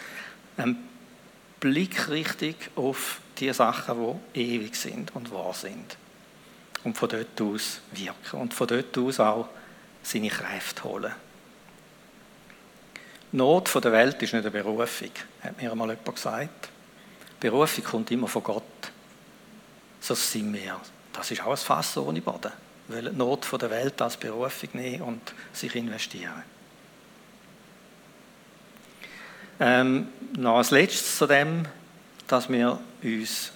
Eine 0.57 0.77
Blickrichtung 1.61 2.55
auf 2.77 3.21
die 3.39 3.53
Sachen, 3.53 4.21
die 4.35 4.57
ewig 4.57 4.77
sind 4.77 5.15
und 5.15 5.33
wahr 5.33 5.55
sind. 5.55 5.97
Und 6.85 6.99
von 6.99 7.09
dort 7.09 7.41
aus 7.41 7.81
wirken 7.93 8.41
und 8.41 8.53
von 8.53 8.67
dort 8.67 8.99
aus 8.99 9.21
auch 9.21 9.49
seine 10.03 10.29
Kräfte 10.29 10.85
holen. 10.85 11.13
Not 13.31 13.73
der 13.83 13.93
Welt 13.93 14.21
ist 14.23 14.35
nicht 14.35 14.45
eine 14.45 14.51
Berufung, 14.51 15.11
hat 15.41 15.61
mir 15.61 15.73
einmal 15.73 15.89
jemand 15.89 16.15
gesagt. 16.15 16.72
Berufung 17.51 17.85
kommt 17.85 18.11
immer 18.11 18.29
von 18.29 18.43
Gott. 18.43 18.63
So 20.01 20.15
sind 20.15 20.53
wir. 20.55 20.81
Das 21.13 21.31
ist 21.31 21.43
auch 21.43 21.51
ein 21.51 21.57
Fass 21.57 21.97
ohne 21.97 22.21
Boden. 22.21 22.53
Weil 22.89 23.11
die 23.11 23.17
Not 23.17 23.47
der 23.61 23.71
Welt 23.71 24.01
als 24.01 24.17
Berufung 24.17 24.71
nehmen 24.73 25.03
und 25.03 25.35
sich 25.53 25.75
investieren. 25.75 26.43
Ähm, 29.61 30.09
noch 30.37 30.57
als 30.57 30.71
letztes 30.71 31.19
zu 31.19 31.27
dem, 31.27 31.67
dass 32.27 32.49
wir 32.49 32.79
uns 33.03 33.53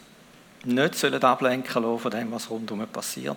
nicht 0.65 1.25
ablenken 1.25 1.83
lassen 1.83 1.99
von 1.99 2.11
dem, 2.11 2.33
was 2.33 2.51
rundherum 2.51 2.87
passiert 2.89 3.37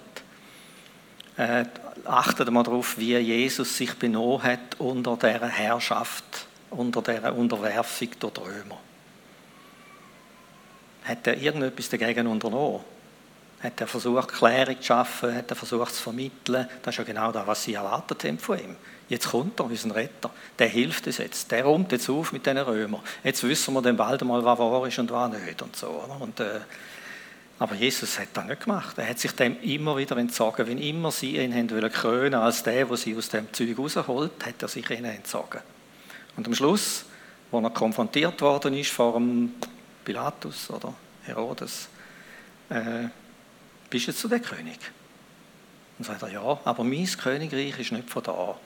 äh, 1.40 1.66
achtet 2.06 2.52
mal 2.52 2.64
darauf, 2.64 2.98
wie 2.98 3.18
Jesus 3.18 3.78
sich 3.78 3.94
benommen 3.94 4.44
hat 4.44 4.78
unter 4.78 5.16
dieser 5.16 5.48
Herrschaft, 5.48 6.24
unter 6.70 7.02
dieser 7.02 7.34
Unterwerfung 7.34 8.10
die 8.22 8.40
Römer. 8.42 8.78
Hat 11.10 11.26
er 11.26 11.42
irgendetwas 11.42 11.90
dagegen 11.90 12.28
unternommen? 12.28 12.82
Hat 13.64 13.82
er 13.82 13.88
versucht, 13.88 14.32
Klärung 14.32 14.78
zu 14.78 14.84
schaffen? 14.84 15.36
Hat 15.36 15.50
er 15.50 15.56
versucht, 15.56 15.96
zu 15.96 16.04
vermitteln? 16.04 16.68
Das 16.84 16.94
ist 16.94 17.00
ja 17.00 17.04
genau 17.04 17.32
das, 17.32 17.48
was 17.48 17.64
sie 17.64 17.74
erwartet 17.74 18.24
haben 18.26 18.38
von 18.38 18.60
ihm. 18.60 18.76
Jetzt 19.10 19.32
kommt 19.32 19.60
er, 19.60 19.66
unser 19.66 19.96
Retter. 19.96 20.30
Der 20.60 20.68
hilft 20.68 21.08
uns 21.08 21.18
jetzt. 21.18 21.50
Der 21.50 21.64
räumt 21.64 21.92
jetzt 21.92 22.08
auf 22.12 22.32
mit 22.32 22.46
diesen 22.46 22.60
Römern. 22.60 23.02
Jetzt 23.24 23.44
wissen 23.44 23.74
wir 23.74 23.82
dann 23.82 23.98
bald 23.98 24.24
mal, 24.24 24.46
was 24.46 24.60
wahr 24.60 24.88
ist 24.88 25.00
und 25.00 25.10
was 25.10 25.32
nicht. 25.32 25.60
Und 25.64 25.76
so, 25.76 25.88
und, 26.20 26.40
äh, 26.40 26.60
aber 27.58 27.74
Jesus 27.74 28.20
hat 28.20 28.28
das 28.36 28.46
nicht 28.46 28.64
gemacht. 28.64 28.96
Er 29.00 29.10
hat 29.10 29.18
sich 29.18 29.32
dem 29.32 29.60
immer 29.64 29.98
wieder 29.98 30.16
entzogen. 30.16 30.68
Wenn 30.68 30.78
immer 30.78 31.12
sie 31.12 31.38
ihn 31.38 31.56
haben 31.56 31.72
wollen 31.72 31.92
krönen 31.92 32.36
als 32.36 32.62
der, 32.62 32.86
der 32.86 32.98
sie 32.98 33.18
aus 33.18 33.30
dem 33.30 33.52
Zeug 33.52 33.76
rausholt, 33.80 34.46
hat 34.46 34.62
er 34.62 34.68
sich 34.68 34.88
ihnen 34.92 35.06
entzogen. 35.06 35.62
Und 36.38 36.46
am 36.46 36.54
Schluss, 36.54 37.04
wo 37.50 37.60
er 37.60 37.72
konfrontiert 37.72 38.40
worden 38.42 38.76
ist 38.76 38.92
vor 38.92 39.14
dem 39.14 39.54
Pilatus 40.10 40.72
oder 40.72 40.92
Herodes, 41.22 41.88
äh, 42.70 43.10
bist 43.92 44.08
du 44.08 44.16
zu 44.16 44.28
der 44.28 44.40
König? 44.40 44.80
Und 46.00 46.06
sagt 46.06 46.24
er, 46.24 46.32
ja, 46.32 46.60
aber 46.66 46.84
mein 46.84 47.06
Königreich 47.06 47.78
ist 47.78 47.92
nicht 47.92 48.10
von 48.10 48.24
da. 48.24 48.58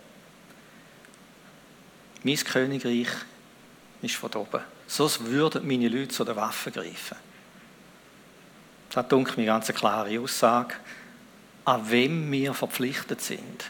Mein 2.24 2.38
Königreich 2.38 3.10
ist 4.02 4.16
von 4.16 4.34
oben. 4.36 4.62
Sonst 4.88 5.26
würden 5.26 5.68
meine 5.68 5.90
Leute 5.90 6.08
zu 6.08 6.24
den 6.24 6.38
Waffen 6.38 6.72
greifen. 6.72 7.18
Das 8.90 9.06
ist 9.06 9.38
mir 9.38 9.46
ganz 9.46 9.70
eine 9.70 9.78
klare 9.78 10.18
Aussage, 10.22 10.76
an 11.66 11.92
wem 11.92 12.32
wir 12.32 12.54
verpflichtet 12.54 13.20
sind. 13.20 13.70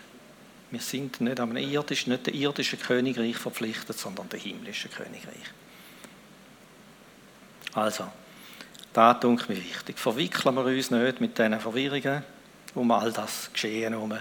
Wir 0.70 0.80
sind 0.80 1.22
nicht 1.22 1.40
am 1.40 1.58
irdischen, 1.58 2.14
nicht 2.14 2.28
dem 2.28 2.36
irdischen 2.36 2.80
Königreich 2.80 3.38
verpflichtet, 3.38 3.98
sondern 3.98 4.30
dem 4.30 4.40
himmlischen 4.40 4.92
Königreich. 4.92 5.54
Also, 7.76 8.08
da 8.94 9.12
ist 9.12 9.50
mir 9.50 9.58
wichtig. 9.58 9.98
Verwickeln 9.98 10.56
wir 10.56 10.66
uns 10.66 10.92
nicht 10.92 11.22
mit 11.22 11.38
diesen 11.38 11.60
Verwirrungen 11.60 12.24
um 12.76 12.92
all 12.92 13.12
das 13.12 13.52
Geschehen 13.54 13.94
herum 13.94 14.14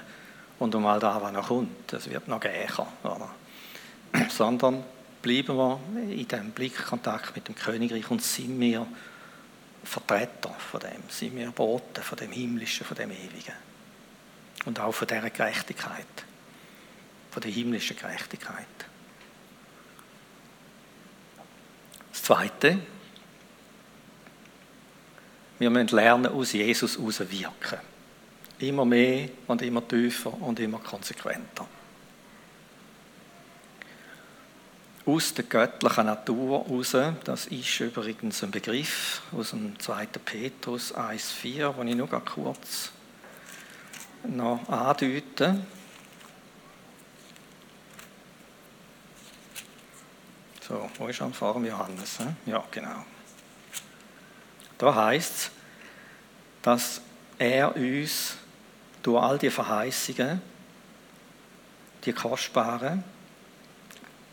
und 0.59 0.75
um 0.75 0.87
all 0.87 1.01
das, 1.01 1.21
was 1.21 1.33
noch 1.33 1.49
kommt. 1.49 1.93
Es 1.93 2.09
wird 2.09 2.29
noch 2.29 2.41
oder? 2.41 3.31
sondern 4.29 4.85
bleiben 5.21 5.57
wir 5.57 5.81
in 5.95 6.29
diesem 6.29 6.51
Blickkontakt 6.51 7.35
mit 7.35 7.49
dem 7.49 7.55
Königreich 7.55 8.11
und 8.11 8.23
sind 8.23 8.59
wir 8.61 8.87
Vertreter 9.85 10.55
von 10.71 10.81
dem, 10.81 11.03
sind 11.09 11.37
wir 11.37 11.51
Boten 11.51 12.03
von 12.03 12.17
dem 12.19 12.31
Himmlischen, 12.31 12.87
von 12.87 12.97
dem 12.97 13.11
Ewigen. 13.11 13.55
Und 14.65 14.79
auch 14.79 14.93
von 14.93 15.09
dieser 15.09 15.31
Gerechtigkeit, 15.31 16.07
von 17.31 17.43
der 17.43 17.51
himmlischen 17.51 17.97
Gerechtigkeit. 17.97 18.67
Das 22.13 22.23
Zweite, 22.23 22.79
wir 25.63 25.71
müssen 25.71 25.95
lernen, 25.95 26.27
aus 26.27 26.53
Jesus 26.53 26.99
wirken. 26.99 27.79
Immer 28.59 28.85
mehr 28.85 29.29
und 29.47 29.63
immer 29.63 29.87
tiefer 29.87 30.35
und 30.43 30.59
immer 30.61 30.79
konsequenter. 30.79 31.67
aus 35.07 35.35
der 35.35 35.45
göttlichen 35.45 36.07
Natur 36.07 36.65
raus. 36.67 36.97
Das 37.25 37.47
ist 37.47 37.81
übrigens 37.81 38.43
ein 38.43 38.51
Begriff 38.51 39.23
aus 39.33 39.51
dem 39.51 39.79
2. 39.79 40.07
Petrus 40.25 40.95
1,4, 40.95 41.75
den 41.75 41.89
ich 41.89 41.97
nur 41.97 42.09
kurz 42.09 42.93
noch 44.25 44.69
andeute. 44.69 45.65
So, 50.61 50.89
wo 50.97 51.09
ist 51.09 51.21
er? 51.21 51.31
Vor 51.31 51.61
Johannes. 51.65 52.19
Ja, 52.47 52.63
genau. 52.71 53.05
Da 54.83 54.93
heißt 54.93 55.33
es, 55.33 55.51
dass 56.61 57.01
er 57.39 57.77
uns 57.77 58.35
durch 59.01 59.23
all 59.23 59.39
die 59.39 59.49
Verheißungen, 59.49 60.43
die 62.05 62.13
kostbaren, 62.13 63.05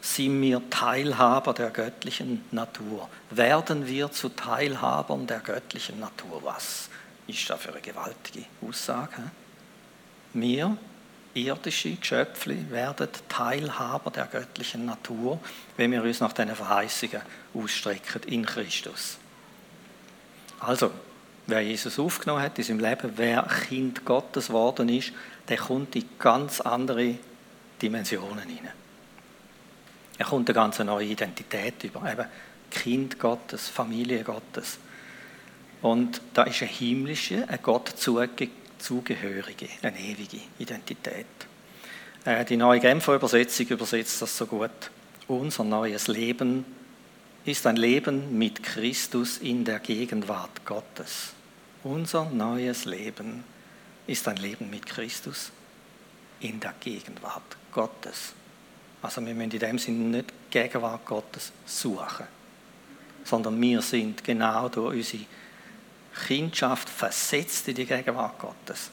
sind 0.02 0.42
wir 0.42 0.68
Teilhaber 0.72 1.54
der 1.54 1.70
göttlichen 1.70 2.46
Natur. 2.50 3.08
Werden 3.30 3.86
wir 3.86 4.12
zu 4.12 4.30
Teilhabern 4.30 5.28
der 5.28 5.42
göttlichen 5.42 6.00
Natur? 6.00 6.42
Was 6.44 6.90
ist 7.28 7.48
das 7.48 7.62
für 7.62 7.70
eine 7.70 7.82
gewaltige 7.82 8.48
Aussage? 8.68 9.22
Wir, 10.34 10.76
irdische 11.36 11.92
Geschöpfe, 11.92 12.72
werden 12.72 13.10
Teilhaber 13.28 14.10
der 14.10 14.26
göttlichen 14.26 14.88
Natur, 14.88 15.40
wenn 15.78 15.92
wir 15.92 16.02
uns 16.02 16.22
nach 16.22 16.34
diesen 16.34 16.56
Verheißungen 16.56 17.22
ausstrecken 17.54 18.24
in 18.24 18.44
Christus. 18.44 19.20
Also, 20.60 20.92
wer 21.48 21.62
Jesus 21.62 22.00
aufgenommen 22.00 22.42
hat 22.42 22.58
in 22.58 22.64
seinem 22.64 22.80
Leben, 22.80 23.12
wer 23.16 23.44
Kind 23.68 24.06
Gottes 24.06 24.48
geworden 24.48 24.90
ist, 24.90 25.14
der 25.48 25.58
kommt 25.58 25.96
in 25.96 26.06
ganz 26.20 26.62
andere 26.62 27.16
Dimensionen 27.82 28.48
hinein. 28.48 28.74
Er 30.18 30.26
kommt 30.26 30.50
eine 30.50 30.54
ganz 30.54 30.80
neue 30.80 31.06
Identität 31.06 31.84
über. 31.84 32.12
Eben 32.12 32.26
Kind 32.70 33.18
Gottes, 33.20 33.70
Familie 33.70 34.24
Gottes. 34.24 34.78
Und 35.82 36.22
da 36.34 36.44
ist 36.44 36.62
ein 36.62 36.68
himmlischer, 36.68 37.48
ein 37.48 37.60
Gott 37.64 37.94
Zugehörige, 37.98 39.70
eine 39.82 40.00
ewige 40.00 40.40
Identität. 40.60 41.26
Äh, 42.26 42.44
die 42.46 42.58
neue 42.58 42.80
Genfer 42.80 43.16
Übersetzung 43.16 43.68
übersetzt 43.68 44.22
das 44.22 44.38
so 44.38 44.46
gut. 44.46 44.70
Unser 45.28 45.64
neues 45.64 46.08
Leben 46.08 46.66
ist 47.50 47.66
ein 47.66 47.78
Leben 47.78 48.38
mit 48.38 48.62
Christus 48.62 49.40
in 49.40 49.66
der 49.66 49.80
Gegenwart 49.80 50.66
Gottes. 50.66 51.34
Unser 51.84 52.26
neues 52.26 52.86
Leben 52.86 53.44
ist 54.06 54.28
ein 54.28 54.38
Leben 54.38 54.70
mit 54.70 54.86
Christus 54.86 55.52
in 56.42 56.60
der 56.60 56.76
Gegenwart 56.80 57.58
Gottes. 57.72 58.34
Also 59.02 59.26
wir 59.26 59.34
müssen 59.34 59.52
in 59.52 59.60
dem 59.60 59.80
Sinne 59.80 60.18
nicht 60.18 60.30
die 60.30 60.60
Gegenwart 60.60 61.06
Gottes 61.06 61.52
suchen, 61.66 62.28
sondern 63.24 63.60
wir 63.60 63.82
sind 63.82 64.24
genau 64.24 64.70
durch 64.70 64.98
unsere 64.98 65.24
Kindschaft 66.28 66.88
versetzt 66.88 67.68
in 67.68 67.76
die 67.76 67.86
Gegenwart 67.86 68.38
Gottes. 68.38 68.92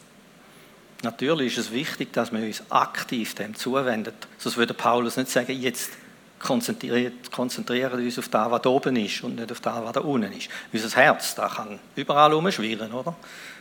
Natürlich 1.03 1.59
ist 1.59 1.67
es 1.67 1.73
wichtig, 1.73 2.13
dass 2.13 2.33
wir 2.33 2.41
uns 2.41 2.63
aktiv 2.71 3.35
dem 3.35 3.55
zuwenden. 3.55 4.15
Sonst 4.39 4.57
würde 4.57 4.73
Paulus 4.73 5.17
nicht 5.17 5.31
sagen, 5.31 5.61
jetzt 5.61 5.91
konzentrieren 6.39 7.93
uns 7.93 8.19
auf 8.19 8.29
das, 8.29 8.51
was 8.51 8.63
da 8.63 8.69
oben 8.69 8.97
ist 8.97 9.23
und 9.23 9.37
nicht 9.37 9.51
auf 9.51 9.61
das, 9.61 9.83
was 9.83 9.93
da 9.93 10.01
unten 10.01 10.33
ist. 10.33 10.49
Unser 10.73 10.97
Herz, 10.97 11.35
das 11.35 11.55
kann 11.55 11.79
überall 11.95 12.33
umschwirren, 12.35 12.93
oder? 12.93 13.15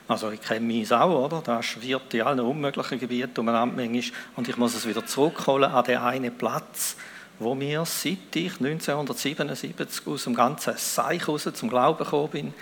Also 0.08 0.29
ich 0.29 0.41
kenne 0.41 0.65
mich 0.65 0.91
auch, 0.91 1.25
oder? 1.25 1.41
Das 1.41 1.65
schwirrt 1.65 2.13
in 2.13 2.22
allen 2.22 2.39
unmöglichen 2.41 3.00
Gebieten 3.00 3.39
umeinander 3.39 3.75
manchmal 3.75 4.20
und 4.36 4.48
ich 4.48 4.58
muss 4.58 4.75
es 4.75 4.88
wieder 4.88 5.05
zurückholen 5.05 5.72
an 5.72 5.84
den 5.84 5.98
einen 5.98 6.38
Platz, 6.38 6.96
wo 7.39 7.55
mir 7.55 7.84
seit 7.86 8.36
ich 8.36 8.53
1977 8.60 10.08
aus 10.08 10.24
dem 10.25 10.36
ganzen 10.36 10.75
Seich 10.77 11.27
raus 11.27 11.50
zum 11.53 11.70
Glauben 11.70 11.98
gekommen 11.98 12.29
bin, 12.29 12.53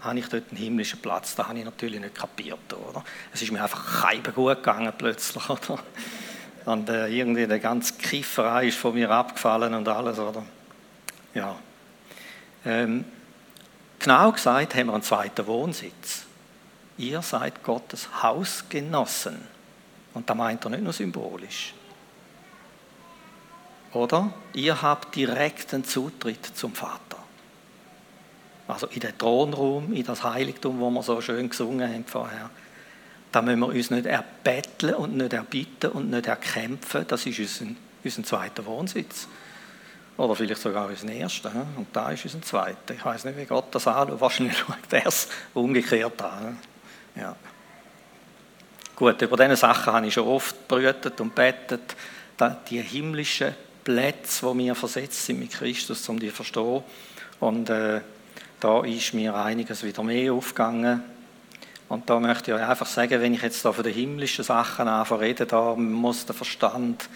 habe 0.00 0.18
ich 0.18 0.28
dort 0.28 0.44
einen 0.50 0.58
himmlischen 0.58 1.00
Platz. 1.00 1.34
Das 1.34 1.48
habe 1.48 1.58
ich 1.58 1.64
natürlich 1.64 2.00
nicht 2.00 2.14
kapiert, 2.14 2.72
oder? 2.72 3.04
Es 3.32 3.42
ist 3.42 3.52
mir 3.52 3.62
einfach 3.62 4.02
kein 4.02 4.22
gut 4.22 4.56
gegangen 4.56 4.92
plötzlich, 4.96 5.50
oder? 5.50 5.78
Und 6.66 6.88
äh, 6.88 7.06
irgendwie 7.06 7.46
die 7.46 7.60
ganze 7.60 7.94
Kifferei 7.94 8.66
ist 8.66 8.76
von 8.78 8.92
mir 8.92 9.08
abgefallen 9.08 9.72
und 9.72 9.86
alles, 9.88 10.18
oder? 10.18 10.42
Ja. 11.32 11.56
Ähm, 12.64 13.04
genau 14.00 14.32
gesagt 14.32 14.74
haben 14.74 14.86
wir 14.86 14.94
einen 14.94 15.02
zweiten 15.02 15.46
Wohnsitz. 15.46 16.26
Ihr 16.98 17.22
seid 17.22 17.62
Gottes 17.62 18.22
Hausgenossen. 18.22 19.36
Und 20.12 20.28
da 20.28 20.34
meint 20.34 20.64
er 20.64 20.70
nicht 20.70 20.82
nur 20.82 20.92
symbolisch. 20.92 21.72
Oder? 23.92 24.32
Ihr 24.52 24.82
habt 24.82 25.14
direkten 25.14 25.84
Zutritt 25.84 26.44
zum 26.44 26.74
Vater. 26.74 27.18
Also 28.66 28.88
in 28.88 29.00
den 29.00 29.16
Thronraum, 29.16 29.92
in 29.92 30.04
das 30.04 30.24
Heiligtum, 30.24 30.80
wo 30.80 30.90
wir 30.90 31.02
so 31.04 31.20
schön 31.20 31.48
gesungen 31.48 31.88
haben 31.88 32.04
vorher. 32.04 32.50
Da 33.36 33.42
müssen 33.42 33.60
wir 33.60 33.66
uns 33.66 33.90
nicht 33.90 34.06
erbetteln 34.06 34.94
und 34.94 35.14
nicht 35.14 35.34
erbitten 35.34 35.90
und 35.90 36.08
nicht 36.08 36.26
erkämpfen. 36.26 37.04
Das 37.06 37.26
ist 37.26 37.38
unser, 37.38 37.66
unser 38.02 38.24
zweiter 38.24 38.64
Wohnsitz. 38.64 39.28
Oder 40.16 40.34
vielleicht 40.34 40.62
sogar 40.62 40.86
unser 40.88 41.12
erster. 41.12 41.52
Und 41.76 41.88
da 41.92 42.12
ist 42.12 42.24
unser 42.24 42.40
zweiter. 42.40 42.94
Ich 42.94 43.04
weiß 43.04 43.26
nicht, 43.26 43.36
wie 43.36 43.44
Gott 43.44 43.66
das 43.72 43.86
anschaut. 43.88 44.22
Wahrscheinlich 44.22 44.56
schaut 44.56 44.90
er 44.90 45.06
es 45.06 45.28
umgekehrt 45.52 46.22
an. 46.22 46.58
Ja. 47.14 47.36
Gut, 48.94 49.20
über 49.20 49.36
diese 49.36 49.56
Sachen 49.56 49.92
habe 49.92 50.06
ich 50.06 50.14
schon 50.14 50.26
oft 50.26 50.66
brütet 50.66 51.20
und 51.20 51.34
betet. 51.34 51.94
Die 52.70 52.80
himmlischen 52.80 53.54
Plätze, 53.84 54.46
wo 54.46 54.56
wir 54.56 54.74
versetzt 54.74 55.26
sind 55.26 55.40
mit 55.40 55.50
Christus, 55.50 56.08
um 56.08 56.18
die 56.18 56.28
zu 56.28 56.36
verstehen. 56.36 56.82
Und 57.40 57.68
äh, 57.68 58.00
da 58.60 58.82
ist 58.82 59.12
mir 59.12 59.34
einiges 59.34 59.82
wieder 59.82 60.02
mehr 60.02 60.32
aufgegangen. 60.32 61.15
Und 61.88 62.10
da 62.10 62.18
möchte 62.18 62.50
ich 62.50 62.56
euch 62.56 62.66
einfach 62.66 62.86
sagen, 62.86 63.20
wenn 63.20 63.34
ich 63.34 63.42
jetzt 63.42 63.64
da 63.64 63.72
von 63.72 63.84
den 63.84 63.94
himmlischen 63.94 64.44
Sachen 64.44 64.88
anfange 64.88 65.34
da 65.34 65.74
muss 65.76 66.26
der 66.26 66.34
Verstand 66.34 67.08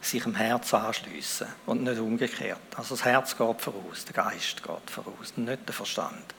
sich 0.00 0.22
dem 0.22 0.34
Herz 0.34 0.74
anschliessen 0.74 1.46
und 1.66 1.84
nicht 1.84 1.98
umgekehrt. 1.98 2.58
Also 2.76 2.96
das 2.96 3.04
Herz 3.04 3.36
geht 3.36 3.60
voraus, 3.60 4.04
der 4.04 4.24
Geist 4.24 4.62
geht 4.62 4.90
voraus, 4.90 5.36
nicht 5.36 5.66
der 5.66 5.74
Verstand. 5.74 6.34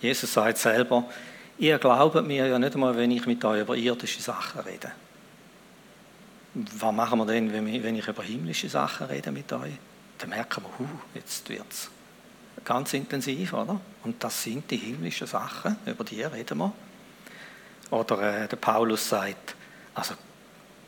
Jesus 0.00 0.32
sagt 0.32 0.58
selber, 0.58 1.04
ihr 1.58 1.78
glaubt 1.78 2.26
mir 2.26 2.46
ja 2.46 2.58
nicht 2.58 2.74
einmal, 2.74 2.96
wenn 2.96 3.10
ich 3.10 3.26
mit 3.26 3.44
euch 3.44 3.60
über 3.60 3.76
irdische 3.76 4.22
Sachen 4.22 4.60
rede. 4.62 4.90
Was 6.54 6.94
machen 6.94 7.18
wir 7.18 7.26
denn, 7.26 7.52
wenn 7.52 7.96
ich 7.96 8.08
über 8.08 8.22
himmlische 8.22 8.68
Sachen 8.68 9.06
rede 9.06 9.30
mit 9.30 9.52
euch? 9.52 9.74
Dann 10.18 10.30
merken 10.30 10.64
wir, 10.64 10.78
huh, 10.78 10.98
jetzt 11.14 11.50
es 11.50 11.90
ganz 12.66 12.92
intensiv, 12.92 13.54
oder? 13.54 13.80
Und 14.04 14.22
das 14.22 14.42
sind 14.42 14.70
die 14.70 14.76
himmlischen 14.76 15.26
Sachen, 15.26 15.76
über 15.86 16.04
die 16.04 16.22
reden 16.22 16.58
wir. 16.58 16.72
Oder 17.90 18.42
äh, 18.42 18.48
der 18.48 18.56
Paulus 18.56 19.08
sagt, 19.08 19.54
also 19.94 20.14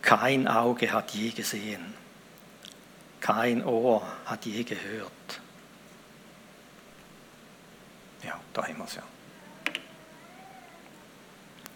kein 0.02 0.46
Auge 0.48 0.92
hat 0.92 1.12
je 1.12 1.30
gesehen, 1.30 1.94
kein 3.20 3.64
Ohr 3.64 4.02
hat 4.26 4.44
je 4.44 4.62
gehört. 4.64 5.40
Ja, 8.24 8.38
da 8.52 8.66
haben 8.66 8.78
wir 8.78 8.84
es 8.84 8.96
ja. 8.96 9.02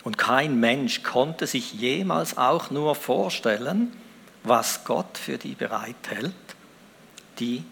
Und 0.02 0.18
kein 0.18 0.58
Mensch 0.58 1.04
konnte 1.04 1.46
sich 1.46 1.74
jemals 1.74 2.36
auch 2.36 2.72
nur 2.72 2.96
vorstellen, 2.96 3.92
was 4.42 4.84
Gott 4.84 5.16
für 5.16 5.38
die 5.38 5.54
bereithält, 5.54 6.34
die 7.38 7.64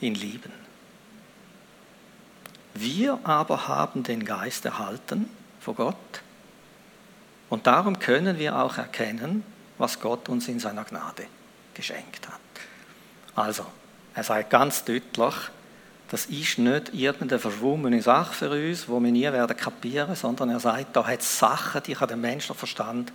ihn 0.00 0.14
lieben. 0.14 0.59
Wir 2.80 3.18
aber 3.24 3.68
haben 3.68 4.04
den 4.04 4.24
Geist 4.24 4.64
erhalten 4.64 5.28
vor 5.60 5.74
Gott 5.74 6.22
und 7.50 7.66
darum 7.66 7.98
können 7.98 8.38
wir 8.38 8.56
auch 8.56 8.78
erkennen, 8.78 9.44
was 9.76 10.00
Gott 10.00 10.30
uns 10.30 10.48
in 10.48 10.58
seiner 10.58 10.84
Gnade 10.84 11.26
geschenkt 11.74 12.26
hat. 12.26 12.40
Also, 13.34 13.66
er 14.14 14.24
sagt 14.24 14.48
ganz 14.48 14.82
deutlich, 14.82 15.34
das 16.08 16.24
ist 16.24 16.58
nicht 16.58 16.94
irgendeine 16.94 17.38
verschwommene 17.38 18.00
Sache 18.00 18.32
für 18.32 18.50
uns, 18.50 18.88
wo 18.88 18.98
wir 18.98 19.12
nie 19.12 19.24
werden 19.24 19.56
kapieren, 19.56 20.16
sondern 20.16 20.48
er 20.48 20.60
sagt, 20.60 20.96
da 20.96 21.06
hat 21.06 21.20
es 21.20 21.38
Sachen, 21.38 21.82
die 21.82 21.92
kann 21.92 22.08
der 22.08 22.16
menschliche 22.16 22.58
Verstand 22.58 23.12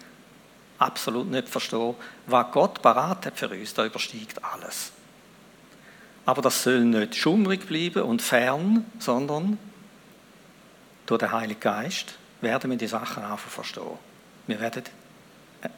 absolut 0.78 1.30
nicht 1.32 1.49
verstehen. 1.49 1.95
Was 2.28 2.51
Gott 2.51 2.84
parat 2.84 3.25
hat 3.25 3.38
für 3.38 3.49
uns, 3.49 3.73
da 3.73 3.84
übersteigt 3.84 4.39
alles. 4.43 4.91
Aber 6.26 6.42
das 6.42 6.64
soll 6.64 6.86
nicht 6.86 7.16
schummrig 7.16 7.68
bleiben 7.68 8.04
und 8.04 8.22
fern, 8.22 8.86
sondern 9.00 9.58
durch 11.06 11.20
den 11.20 11.32
Heiligen 11.32 11.60
Geist 11.60 12.18
werden 12.42 12.72
wir 12.72 12.78
die 12.78 12.88
Sachen 12.88 13.24
auch 13.24 13.40
verstehen. 13.40 13.98
Wir 14.48 14.60
werden 14.60 14.84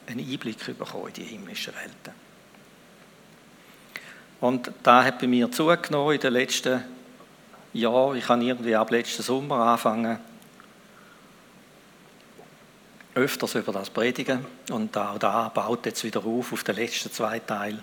einen 0.07 0.19
Einblick 0.19 0.65
bekommen 0.77 1.07
in 1.07 1.13
die 1.13 1.23
himmlischen 1.23 1.73
Welten. 1.75 2.27
Und 4.39 4.71
da 4.83 5.03
hat 5.03 5.19
bei 5.19 5.27
mir 5.27 5.51
zugenommen 5.51 6.15
in 6.15 6.21
den 6.21 6.33
letzten 6.33 6.83
Jahren. 7.73 8.17
Ich 8.17 8.29
habe 8.29 8.43
irgendwie 8.43 8.75
ab 8.75 8.91
letzten 8.91 9.23
Sommer 9.23 9.57
angefangen, 9.57 10.19
öfters 13.15 13.55
über 13.55 13.71
das 13.71 13.89
predigen. 13.89 14.45
Und 14.69 14.95
auch 14.95 15.17
da 15.17 15.49
baut 15.49 15.85
jetzt 15.85 16.03
wieder 16.03 16.23
auf, 16.23 16.53
auf 16.53 16.63
den 16.63 16.75
letzten 16.75 17.11
zwei 17.11 17.39
Teil, 17.39 17.81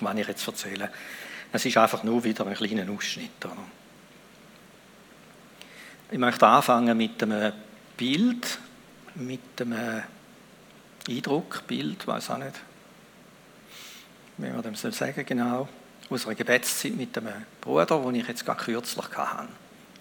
was 0.00 0.16
ich 0.16 0.26
jetzt 0.26 0.46
erzähle. 0.46 0.90
Es 1.52 1.64
ist 1.64 1.76
einfach 1.76 2.02
nur 2.02 2.22
wieder 2.24 2.46
ein 2.46 2.54
kleiner 2.54 2.90
Ausschnitt. 2.92 3.30
Ich 6.10 6.18
möchte 6.18 6.46
anfangen 6.46 6.96
mit 6.96 7.22
einem 7.22 7.52
Bild, 7.96 8.58
mit 9.14 9.40
einem 9.60 10.02
Eindruck, 11.08 11.66
Bild, 11.66 12.06
weiß 12.06 12.30
auch 12.30 12.38
nicht, 12.38 12.60
wie 14.36 14.48
man 14.48 14.62
dem 14.62 14.74
soll 14.74 14.92
sagen 14.92 15.24
genau, 15.26 15.68
aus 16.10 16.26
einer 16.26 16.34
Gebetszeit 16.34 16.94
mit 16.94 17.16
einem 17.16 17.44
Bruder, 17.60 17.86
den 17.86 18.14
ich 18.16 18.28
jetzt 18.28 18.44
gerade 18.44 18.62
kürzlich 18.62 19.08
hatte. 19.16 19.48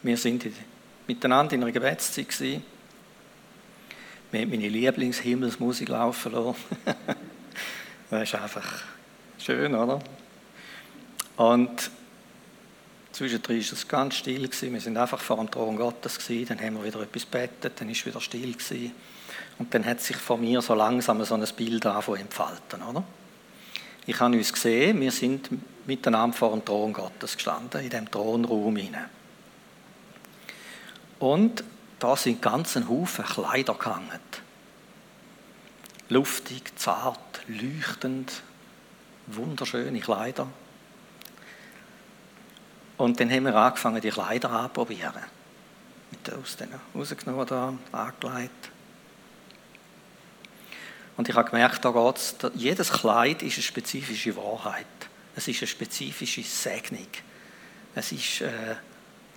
Wir 0.03 0.17
sind 0.17 0.45
miteinander 1.07 1.53
in 1.53 1.63
einer 1.63 1.71
Gebetszeit 1.71 2.29
gewesen. 2.29 2.63
Wir 4.31 4.41
haben 4.41 4.49
meine 4.49 4.67
Lieblingshimmelsmusik 4.67 5.89
laufen 5.89 6.33
lassen. 6.33 6.55
das 8.09 8.23
ist 8.23 8.35
einfach 8.35 8.83
schön, 9.39 9.73
oder? 9.73 10.01
Und 11.37 11.91
zwischendrin 13.11 13.57
war 13.57 13.73
es 13.73 13.87
ganz 13.87 14.15
still. 14.15 14.47
Gewesen. 14.47 14.73
Wir 14.73 14.81
sind 14.81 14.97
einfach 14.97 15.21
vor 15.21 15.37
dem 15.37 15.49
Thron 15.49 15.77
Gottes. 15.77 16.19
Gewesen. 16.19 16.47
Dann 16.49 16.59
haben 16.59 16.77
wir 16.77 16.83
wieder 16.83 17.01
etwas 17.01 17.25
bettet, 17.25 17.79
dann 17.79 17.87
war 17.87 17.93
es 17.93 18.05
wieder 18.05 18.19
still. 18.19 18.53
Gewesen. 18.53 18.91
Und 19.59 19.73
dann 19.73 19.85
hat 19.85 20.01
sich 20.01 20.17
von 20.17 20.41
mir 20.41 20.61
so 20.61 20.73
langsam 20.73 21.23
so 21.23 21.35
ein 21.35 21.45
Bild 21.55 21.85
entfalten. 21.85 22.81
Oder? 22.83 23.03
Ich 24.05 24.19
habe 24.19 24.35
uns 24.35 24.53
gesehen, 24.53 24.99
wir 25.01 25.11
sind 25.11 25.49
miteinander 25.85 26.35
vor 26.35 26.51
dem 26.51 26.63
Thron 26.63 26.93
Gottes 26.93 27.35
gestanden, 27.35 27.81
in 27.81 27.89
dem 27.89 28.09
Thronraum 28.09 28.75
hinein. 28.75 29.09
Und 31.19 31.63
da 31.99 32.15
sind 32.15 32.41
ganzen 32.41 32.87
Haufen 32.87 33.25
Kleider 33.25 33.73
gehangen. 33.73 34.19
Luftig, 36.09 36.77
zart, 36.79 37.41
leuchtend, 37.47 38.43
wunderschöne 39.25 39.99
Kleider. 39.99 40.47
Und 42.97 43.19
dann 43.19 43.31
haben 43.31 43.43
wir 43.45 43.55
angefangen, 43.55 44.01
die 44.01 44.09
Kleider 44.09 44.49
anzuprobieren. 44.51 45.23
Mit 46.11 46.33
aus 46.33 46.57
denen 46.57 46.79
rausgenommen, 46.95 47.45
da, 47.45 47.73
angelegt. 47.91 48.71
Und 51.17 51.27
ich 51.27 51.35
habe 51.35 51.49
gemerkt, 51.49 51.83
da 51.83 51.91
geht's, 51.91 52.35
jedes 52.53 52.91
Kleid 52.91 53.41
ist 53.41 53.55
eine 53.55 53.63
spezifische 53.63 54.35
Wahrheit. 54.35 54.85
Es 55.35 55.47
ist 55.47 55.61
eine 55.61 55.67
spezifische 55.67 56.43
Segnung. 56.43 57.07
Es 57.95 58.11
ist, 58.11 58.41
äh, 58.41 58.75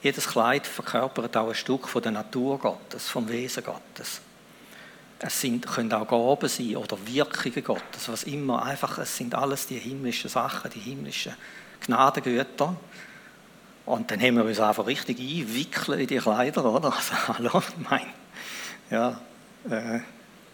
jedes 0.03 0.29
Kleid 0.29 0.67
verkörpert 0.67 1.37
auch 1.37 1.49
ein 1.49 1.55
Stück 1.55 1.89
von 1.89 2.03
der 2.03 2.13
Natur 2.13 2.59
Gottes, 2.59 3.09
vom 3.09 3.29
Wesen 3.29 3.65
Gottes. 3.65 4.21
Es 5.19 5.41
sind, 5.41 5.67
können 5.67 5.93
auch 5.93 6.09
Gaben 6.09 6.49
sein 6.49 6.77
oder 6.77 6.97
Wirkungen 7.07 7.65
Gottes, 7.65 8.09
was 8.09 8.25
immer. 8.25 8.63
Einfach, 8.63 8.99
es 8.99 9.17
sind 9.17 9.35
alles 9.35 9.67
die 9.67 9.79
himmlischen 9.79 10.31
Sachen, 10.31 10.71
die 10.71 10.81
himmlischen 10.81 11.35
Gnadengüter. 11.85 12.75
Und 13.91 14.09
dann 14.09 14.21
haben 14.21 14.37
wir 14.37 14.45
uns 14.45 14.61
einfach 14.61 14.87
richtig 14.87 15.19
einwickeln 15.19 15.99
in 15.99 16.07
die 16.07 16.19
Kleider, 16.19 16.65
oder? 16.65 16.93
Also, 16.97 17.15
hallo, 17.27 17.63
mein. 17.89 18.07
Ja, 18.89 19.21
äh, 19.69 19.99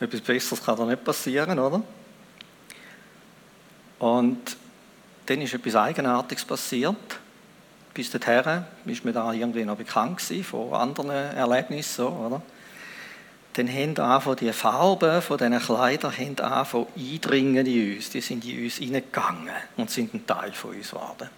etwas 0.02 0.22
Besseres 0.22 0.64
kann 0.64 0.78
da 0.78 0.86
nicht 0.86 1.04
passieren, 1.04 1.58
oder? 1.58 1.82
Und 3.98 4.56
dann 5.26 5.42
ist 5.42 5.52
etwas 5.52 5.76
Eigenartiges 5.76 6.46
passiert. 6.46 6.96
Bis 7.92 8.10
dahin 8.10 8.64
ist 8.86 9.04
mir 9.04 9.12
da 9.12 9.30
irgendwie 9.34 9.66
noch 9.66 9.76
bekannt 9.76 10.22
von 10.22 10.72
anderen 10.72 11.10
Erlebnissen, 11.10 12.06
oder? 12.06 12.40
Dann 13.52 13.68
haben 13.68 13.98
einfach 13.98 14.34
die 14.36 14.50
Farben 14.54 15.20
von 15.20 15.36
diesen 15.36 15.58
Kleidern 15.58 16.16
haben 16.16 16.40
angefangen 16.40 16.86
eindringen 16.96 17.66
in 17.66 17.96
uns. 17.96 18.08
Die 18.08 18.22
sind 18.22 18.46
in 18.46 18.64
uns 18.64 18.76
hineingegangen 18.76 19.50
und 19.76 19.90
sind 19.90 20.14
ein 20.14 20.26
Teil 20.26 20.52
von 20.52 20.70
uns 20.74 20.90
geworden. 20.90 21.28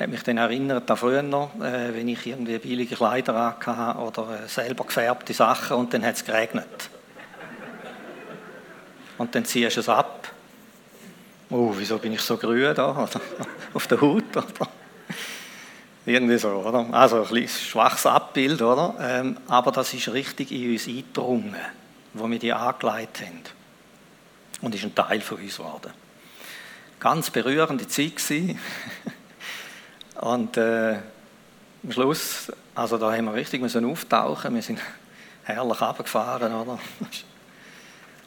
Habe 0.00 0.12
mich 0.12 0.22
dann 0.22 0.36
erinnert 0.36 0.88
an 0.88 0.96
früher, 0.96 1.22
äh, 1.24 1.94
wenn 1.94 2.06
ich 2.06 2.24
irgendwie 2.24 2.58
billige 2.58 2.94
Kleider 2.94 3.56
hatte 3.58 3.98
oder 3.98 4.44
äh, 4.44 4.48
selber 4.48 4.84
gefärbte 4.84 5.34
Sachen 5.34 5.76
und 5.76 5.92
dann 5.92 6.04
hat 6.04 6.14
es 6.14 6.24
geregnet. 6.24 6.90
Und 9.18 9.34
dann 9.34 9.44
ziehst 9.44 9.76
du 9.76 9.80
es 9.80 9.88
ab. 9.88 10.30
Oh, 11.50 11.74
wieso 11.76 11.98
bin 11.98 12.12
ich 12.12 12.20
so 12.20 12.36
grün 12.36 12.74
da? 12.74 12.92
Oder? 12.92 13.20
Auf 13.74 13.88
der 13.88 14.00
Haut? 14.00 14.36
Oder? 14.36 14.68
Irgendwie 16.06 16.38
so, 16.38 16.48
oder? 16.50 16.86
Also 16.92 17.22
ein 17.22 17.26
kleines 17.26 17.60
schwaches 17.60 18.06
Abbild, 18.06 18.62
oder? 18.62 18.94
Ähm, 19.00 19.36
aber 19.48 19.72
das 19.72 19.92
ist 19.92 20.08
richtig 20.12 20.52
in 20.52 20.72
uns 20.72 20.86
eingedrungen, 20.86 21.56
wo 22.14 22.30
wir 22.30 22.38
die 22.38 22.52
angelegt 22.52 23.20
haben. 23.20 23.40
Und 24.60 24.74
ist 24.74 24.84
ein 24.84 24.94
Teil 24.94 25.20
von 25.20 25.38
uns 25.38 25.56
geworden. 25.56 25.92
Ganz 27.00 27.30
berührende 27.30 27.88
Zeit. 27.88 28.14
Und 30.20 30.56
äh, 30.56 30.98
am 31.84 31.92
Schluss, 31.92 32.52
also 32.74 32.98
da 32.98 33.12
haben 33.12 33.26
wir 33.26 33.34
richtig 33.34 33.60
müssen 33.60 33.84
auftauchen. 33.84 34.54
Wir 34.54 34.62
sind 34.62 34.80
herrlich 35.44 35.80
runtergefahren, 35.80 36.54
oder? 36.54 36.78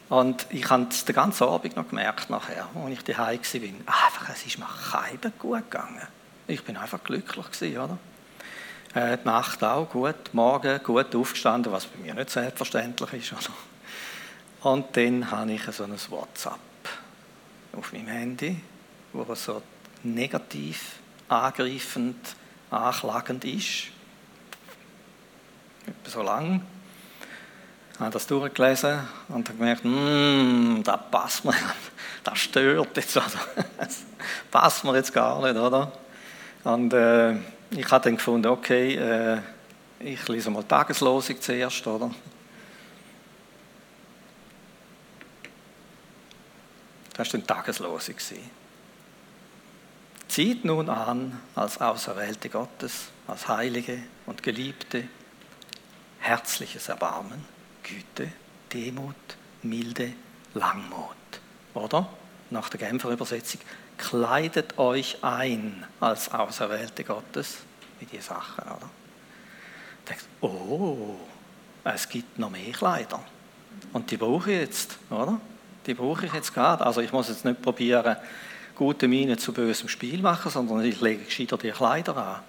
Und 0.08 0.46
ich 0.50 0.68
habe 0.68 0.88
es 0.90 1.06
den 1.06 1.14
ganzen 1.14 1.44
Abend 1.44 1.74
noch 1.74 1.88
gemerkt 1.88 2.28
nachher, 2.28 2.68
als 2.74 2.92
ich 2.92 3.02
daheim 3.02 3.40
war. 3.40 4.04
Einfach, 4.04 4.28
es 4.30 4.44
ist 4.44 4.58
mir 4.58 4.68
keinem 4.90 5.32
gut 5.38 5.70
gegangen. 5.70 6.06
Ich 6.46 6.62
bin 6.64 6.76
einfach 6.76 7.02
glücklich 7.02 7.50
gewesen, 7.50 7.78
oder? 7.78 7.98
Äh, 8.94 9.16
die 9.16 9.26
Nacht 9.26 9.64
auch 9.64 9.88
gut, 9.88 10.34
morgen 10.34 10.82
gut 10.82 11.14
aufgestanden, 11.16 11.72
was 11.72 11.86
bei 11.86 11.98
mir 11.98 12.14
nicht 12.14 12.28
selbstverständlich 12.28 13.12
ist, 13.14 13.32
oder? 14.60 14.70
Und 14.70 14.96
dann 14.96 15.30
habe 15.30 15.52
ich 15.52 15.62
so 15.62 15.84
ein 15.84 15.96
WhatsApp 16.10 16.58
auf 17.74 17.92
meinem 17.92 18.08
Handy, 18.08 18.60
wo 19.14 19.34
so 19.34 19.62
negativ, 20.02 20.96
angreifend, 21.32 22.36
anklagend 22.70 23.44
ist. 23.44 23.88
Etwa 25.86 26.10
so 26.10 26.22
lang 26.22 26.62
habe 28.02 28.12
das 28.12 28.26
durchgelesen 28.26 29.00
und 29.28 29.48
habe 29.48 29.58
gemerkt, 29.58 29.84
mm, 29.84 30.82
das 30.82 31.00
passt 31.10 31.44
mir, 31.44 31.54
das 32.24 32.38
stört 32.38 32.96
jetzt, 32.96 33.16
oder? 33.16 33.26
das 33.78 34.02
passt 34.50 34.84
mir 34.84 34.94
jetzt 34.96 35.12
gar 35.12 35.40
nicht, 35.42 35.56
oder? 35.56 35.92
Und 36.64 36.92
äh, 36.92 37.34
ich 37.70 37.90
habe 37.90 38.04
dann 38.04 38.16
gefunden, 38.16 38.48
okay, 38.48 38.96
äh, 38.96 39.38
ich 40.00 40.26
lese 40.28 40.50
mal 40.50 40.64
Tageslosung 40.64 41.40
zuerst, 41.40 41.86
oder? 41.86 42.10
Das 47.14 47.32
war 47.32 47.40
dann 47.40 47.46
Tageslosung. 47.46 48.16
Zieht 50.32 50.64
nun 50.64 50.88
an 50.88 51.38
als 51.54 51.78
Auserwählte 51.78 52.48
Gottes, 52.48 53.08
als 53.26 53.48
Heilige 53.48 53.98
und 54.24 54.42
Geliebte, 54.42 55.04
herzliches 56.20 56.88
Erbarmen 56.88 57.44
Güte, 57.82 58.32
Demut, 58.72 59.14
Milde, 59.62 60.14
Langmut. 60.54 61.16
Oder? 61.74 62.08
Nach 62.48 62.70
der 62.70 62.80
Genfer 62.80 63.10
Übersetzung, 63.10 63.60
kleidet 63.98 64.78
euch 64.78 65.18
ein 65.20 65.84
als 66.00 66.32
Auserwählte 66.32 67.04
Gottes 67.04 67.58
wie 68.00 68.06
die 68.06 68.22
Sachen, 68.22 68.64
oder? 68.64 68.88
Denkt, 70.08 70.24
oh, 70.40 71.16
es 71.84 72.08
gibt 72.08 72.38
noch 72.38 72.48
mehr 72.48 72.72
Kleider. 72.72 73.22
Und 73.92 74.10
die 74.10 74.16
brauche 74.16 74.50
ich 74.50 74.60
jetzt, 74.60 74.98
oder? 75.10 75.38
Die 75.84 75.92
brauche 75.92 76.24
ich 76.24 76.32
jetzt 76.32 76.54
gerade. 76.54 76.86
Also 76.86 77.02
ich 77.02 77.12
muss 77.12 77.28
jetzt 77.28 77.44
nicht 77.44 77.60
probieren, 77.60 78.16
gute 78.76 79.08
Miene 79.08 79.36
zu 79.36 79.52
bösem 79.52 79.88
Spiel 79.88 80.20
machen, 80.22 80.50
sondern 80.50 80.84
ich 80.84 81.00
lege 81.00 81.24
gescheiter 81.24 81.58
die 81.58 81.70
Kleider 81.70 82.16
an. 82.16 82.40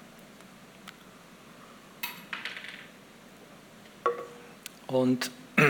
Und 4.88 5.32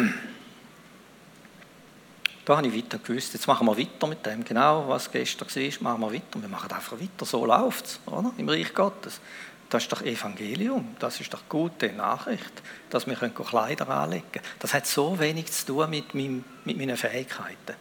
da 2.46 2.58
habe 2.58 2.68
ich 2.68 2.76
weiter 2.76 3.00
gewusst, 3.00 3.34
jetzt 3.34 3.48
machen 3.48 3.66
wir 3.68 3.78
weiter 3.78 4.08
mit 4.08 4.26
dem, 4.26 4.44
genau 4.44 4.88
was 4.88 5.10
gestern 5.12 5.48
war, 5.48 5.98
machen 5.98 6.02
wir 6.02 6.13
weiter. 6.13 6.42
Wir 6.42 6.50
machen 6.50 6.72
einfach 6.72 7.00
weiter, 7.00 7.26
so 7.26 7.46
läuft 7.46 7.86
es? 7.86 8.00
Im 8.38 8.50
Reich 8.50 8.74
Gottes. 8.74 9.22
Das 9.70 9.84
ist 9.84 9.92
doch 9.92 10.02
Evangelium, 10.04 10.96
das 11.00 11.20
ist 11.20 11.34
doch 11.34 11.42
gute 11.50 11.92
Nachricht, 11.94 12.62
dass 12.92 13.08
wir 13.08 13.16
Kleider 13.16 13.89
anlegen 13.89 14.32
können. 14.32 14.46
Das 14.60 14.74
hat 14.74 14.86
so 14.86 15.18
wenig 15.20 15.52
zu 15.52 15.66
tun 15.66 15.89
mit, 15.89 16.13
meinem, 16.13 16.44
mit 16.63 16.78
meinen 16.78 16.96
Fähigkeiten. 16.96 17.76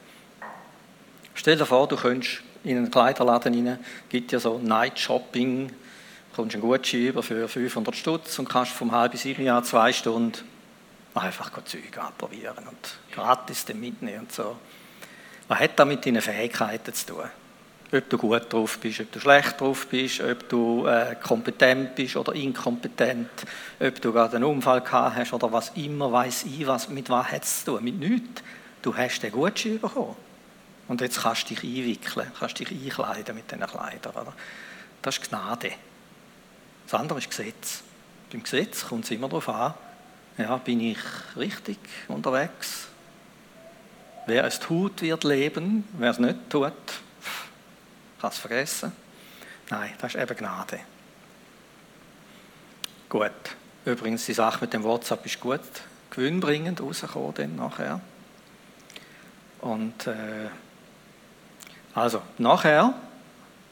Stell 1.35 1.57
dir 1.57 1.67
vor, 1.67 1.89
du 1.89 1.97
könntest 1.97 2.43
in 2.65 2.77
einen 2.77 2.91
Kleiderladen 2.91 3.55
rein, 3.55 3.79
gibt 4.09 4.33
ja 4.33 4.39
so 4.39 4.59
Night 4.59 4.99
Shopping, 4.99 5.71
kommst 6.35 6.55
einen 6.55 6.63
Gutschein 6.63 7.09
über 7.09 7.23
für 7.23 7.49
500 7.49 7.95
Stutz 7.95 8.39
und 8.39 8.49
kannst 8.49 8.73
vom 8.73 8.93
halb 8.93 9.17
sieben 9.17 9.45
Jahr 9.45 9.63
zwei 9.63 9.93
Stunden 9.93 10.39
einfach 11.15 11.51
Zeug 11.65 11.99
anprobieren 11.99 12.67
und 12.69 13.15
gratis 13.15 13.65
dann 13.65 13.81
mitnehmen 13.81 14.21
und 14.21 14.33
so. 14.33 14.57
Was 15.49 15.61
hat 15.61 15.79
das 15.79 15.87
mit 15.87 16.07
deinen 16.07 16.23
Fähigkeiten 16.23 16.95
zu 16.95 17.07
tun? 17.07 17.25
Ob 17.95 18.09
du 18.09 18.17
gut 18.17 18.51
drauf 18.51 18.79
bist, 18.79 19.01
ob 19.01 19.13
du 19.13 19.21
schlecht 19.21 19.61
drauf 19.61 19.87
bist, 19.89 20.23
ob 20.23 20.49
du 20.49 20.87
äh, 20.87 21.15
kompetent 21.23 21.95
bist 21.95 22.17
oder 22.17 22.35
inkompetent, 22.35 23.29
ob 23.79 24.01
du 24.01 24.13
gerade 24.13 24.37
einen 24.37 24.45
Unfall 24.45 24.81
gehabt 24.81 25.17
hast 25.17 25.35
oder 25.35 25.53
was 25.53 25.73
immer, 25.75 26.11
weiß 26.11 26.45
ich, 26.45 26.67
was, 26.67 26.89
mit 26.89 27.11
was 27.11 27.31
hat 27.31 27.43
es 27.43 27.65
zu 27.65 27.73
tun? 27.73 27.85
Mit 27.85 27.99
nichts. 27.99 28.43
Du 28.81 28.97
hast 28.97 29.21
den 29.21 29.33
Gutschein 29.33 29.79
bekommen. 29.79 30.17
Und 30.93 31.01
jetzt 31.01 31.23
kannst 31.23 31.49
du 31.49 31.55
dich 31.55 31.65
einwickeln, 31.65 32.31
kannst 32.39 32.59
dich 32.59 32.71
einkleiden 32.71 33.35
mit 33.35 33.51
diesen 33.51 33.67
Kleidern. 33.67 34.13
Oder? 34.15 34.35
Das 35.01 35.17
ist 35.17 35.27
Gnade. 35.27 35.73
Das 36.85 37.01
andere 37.01 37.19
ist 37.19 37.31
Gesetz. 37.31 37.83
Beim 38.31 38.43
Gesetz 38.43 38.85
kommt 38.85 39.07
es 39.07 39.11
immer 39.11 39.27
darauf 39.27 39.49
an, 39.49 39.73
ja, 40.37 40.55
bin 40.59 40.81
ich 40.81 40.99
richtig 41.35 41.79
unterwegs? 42.09 42.89
Wer 44.27 44.45
es 44.45 44.61
tut, 44.61 45.01
wird 45.01 45.25
leben. 45.25 45.89
Wer 45.97 46.11
es 46.11 46.19
nicht 46.19 46.51
tut, 46.51 46.73
kann 48.21 48.31
es 48.31 48.37
vergessen. 48.37 48.93
Nein, 49.71 49.95
das 49.99 50.15
ist 50.15 50.21
eben 50.21 50.37
Gnade. 50.37 50.81
Gut. 53.09 53.31
Übrigens, 53.87 54.27
die 54.27 54.35
Sache 54.35 54.59
mit 54.61 54.75
dem 54.75 54.83
WhatsApp 54.83 55.25
ist 55.25 55.41
gut 55.41 55.61
gewinnbringend 56.11 56.83
rausgekommen 56.83 57.33
dann 57.33 57.57
nachher. 57.57 58.03
Und 59.63 60.07
äh, 60.07 60.51
also 61.95 62.23
nachher, 62.39 62.95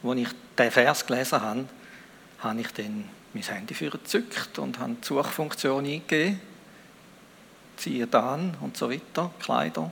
als 0.03 0.17
ich 0.17 0.29
den 0.57 0.71
Vers 0.71 1.05
gelesen 1.05 1.41
habe, 1.41 1.65
habe 2.39 2.61
ich 2.61 2.71
dann 2.73 3.09
mein 3.33 3.43
Handy 3.43 3.73
für 3.73 3.89
gezückt 3.89 4.59
und 4.59 4.79
habe 4.79 4.95
die 5.01 5.05
Suchfunktion 5.05 5.85
eingegeben 5.85 6.39
ziehen 7.81 8.13
an 8.13 8.55
und 8.61 8.77
so 8.77 8.89
weiter, 8.89 9.31
Kleider. 9.39 9.91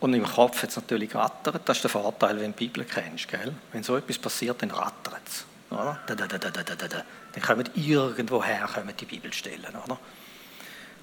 Und 0.00 0.14
im 0.14 0.24
Kopf 0.24 0.62
hat 0.62 0.70
es 0.70 0.76
natürlich 0.76 1.14
rattert. 1.14 1.62
Das 1.64 1.78
ist 1.78 1.82
der 1.82 1.90
Vorteil, 1.90 2.38
wenn 2.38 2.52
du 2.52 2.58
die 2.58 2.66
Bibel 2.66 2.84
kennst. 2.84 3.28
Gell? 3.28 3.52
Wenn 3.72 3.82
so 3.82 3.96
etwas 3.96 4.18
passiert, 4.18 4.60
dann 4.62 4.70
rattert 4.70 5.20
es. 5.26 5.44
Da, 5.70 5.98
da, 6.06 6.14
da, 6.14 6.26
da, 6.26 6.50
da, 6.50 6.62
da, 6.62 6.74
da. 6.74 7.04
Dann 7.32 7.42
kommen 7.42 7.68
irgendwoher 7.74 8.68
kommen 8.72 8.92
die 8.96 9.06
Bibelstellen. 9.06 9.74
Oder? 9.84 9.98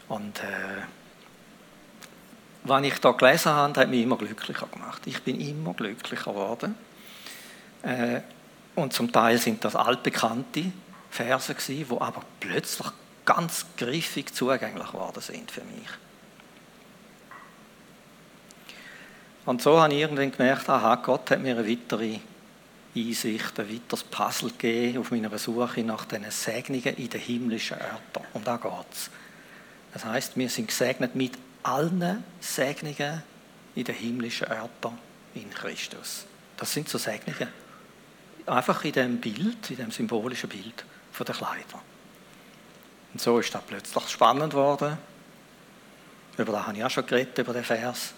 Und 0.07 0.39
äh, 0.39 0.83
was 2.63 2.83
ich 2.83 2.99
da 2.99 3.11
gelesen 3.11 3.51
habe, 3.51 3.79
hat 3.79 3.89
mich 3.89 4.03
immer 4.03 4.17
glücklicher 4.17 4.67
gemacht. 4.67 5.01
Ich 5.05 5.21
bin 5.23 5.39
immer 5.39 5.73
glücklicher 5.73 6.31
geworden. 6.31 6.75
Äh, 7.83 8.21
und 8.75 8.93
zum 8.93 9.11
Teil 9.11 9.37
sind 9.37 9.63
das 9.65 9.75
altbekannte 9.75 10.71
Verse 11.09 11.53
gewesen, 11.53 11.87
die 11.89 12.01
aber 12.01 12.21
plötzlich 12.39 12.87
ganz 13.25 13.65
griffig 13.77 14.33
zugänglich 14.33 14.87
geworden 14.87 15.21
sind 15.21 15.51
für 15.51 15.61
mich. 15.61 15.89
Und 19.45 19.61
so 19.61 19.81
habe 19.81 19.93
ich 19.93 20.01
irgendwann 20.01 20.31
gemerkt, 20.31 20.69
aha, 20.69 20.95
Gott 20.95 21.31
hat 21.31 21.41
mir 21.41 21.57
eine 21.57 21.67
weitere 21.67 22.19
Einsicht, 22.95 23.59
ein 23.59 23.73
weiteres 23.73 24.03
Puzzle 24.03 24.51
gegeben 24.51 24.99
auf 24.99 25.11
meiner 25.11 25.35
Suche 25.37 25.83
nach 25.83 26.05
diesen 26.05 26.29
Segnungen 26.29 26.95
in 26.95 27.09
den 27.09 27.21
himmlischen 27.21 27.77
Örtern. 27.77 28.25
Um 28.33 28.43
da 28.43 28.57
geht 28.57 28.71
es. 28.91 29.09
Das 29.93 30.05
heißt, 30.05 30.37
wir 30.37 30.49
sind 30.49 30.67
gesegnet 30.67 31.15
mit 31.15 31.33
allen 31.63 32.23
Segnungen 32.39 33.23
in 33.75 33.83
den 33.83 33.95
himmlischen 33.95 34.47
Örtern 34.47 34.97
in 35.33 35.49
Christus. 35.49 36.25
Das 36.57 36.73
sind 36.73 36.89
so 36.89 36.97
Segnungen. 36.97 37.47
Einfach 38.45 38.83
in 38.83 38.91
dem 38.91 39.21
Bild, 39.21 39.69
in 39.69 39.77
dem 39.77 39.91
symbolischen 39.91 40.49
Bild 40.49 40.83
von 41.11 41.25
der 41.25 41.35
Kleider. 41.35 41.81
Und 43.13 43.21
so 43.21 43.39
ist 43.39 43.53
das 43.53 43.61
plötzlich 43.63 44.09
spannend 44.09 44.51
geworden. 44.51 44.97
Über 46.37 46.51
das 46.53 46.67
habe 46.67 46.77
ich 46.77 46.83
auch 46.83 46.89
schon 46.89 47.05
geredet, 47.05 47.37
über 47.37 47.53
den 47.53 47.63
Vers. 47.63 48.13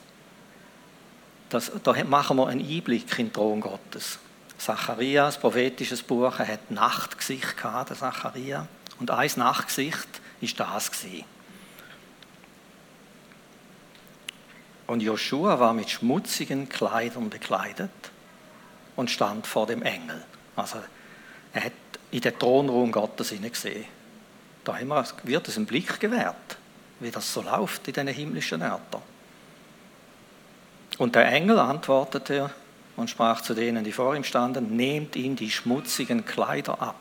Das, 1.50 1.72
da 1.84 2.04
machen 2.04 2.38
wir 2.38 2.48
einen 2.48 2.68
Einblick 2.68 3.20
in 3.20 3.28
den 3.28 3.34
Thron 3.34 3.62
Gottes. 3.62 4.20
Zacharias, 4.58 5.38
prophetisches 5.38 6.02
Buch, 6.02 6.40
er 6.40 6.48
hat 6.48 6.72
Nachtgesicht 6.72 7.58
gehabt, 7.58 7.90
der 7.90 7.98
Zacharia. 7.98 8.68
Und 9.00 9.12
ein 9.12 9.32
Nachtgesicht 9.36 10.08
ist 10.42 10.60
das 10.60 10.92
gewesen. 10.92 11.26
Und 14.88 15.02
Joshua 15.02 15.60
war 15.60 15.74
mit 15.74 15.90
schmutzigen 15.90 16.68
Kleidern 16.68 17.30
bekleidet 17.30 17.92
und 18.96 19.10
stand 19.10 19.48
vor 19.48 19.66
dem 19.66 19.82
Engel. 19.82 20.24
Also 20.56 20.80
er 21.54 21.66
hat 21.66 21.72
in 22.12 22.22
den 22.22 22.38
Thronraum 22.38 22.92
Gottes 22.92 23.30
gesehen. 23.30 23.86
Da 24.64 24.78
wird 25.24 25.48
es 25.48 25.58
einen 25.58 25.66
Blick 25.66 26.00
gewährt, 26.00 26.58
wie 27.00 27.12
das 27.12 27.34
so 27.34 27.42
läuft 27.42 27.88
in 27.88 27.94
diesen 27.94 28.08
himmlischen 28.08 28.62
Örtern. 28.62 29.02
Und 30.98 31.16
der 31.16 31.28
Engel 31.28 31.60
antwortete 31.60 32.52
und 32.96 33.10
sprach 33.10 33.42
zu 33.42 33.54
denen, 33.54 33.84
die 33.84 33.92
vor 33.92 34.16
ihm 34.16 34.24
standen, 34.24 34.76
nehmt 34.76 35.16
ihm 35.16 35.36
die 35.36 35.50
schmutzigen 35.50 36.24
Kleider 36.24 36.80
ab. 36.82 36.96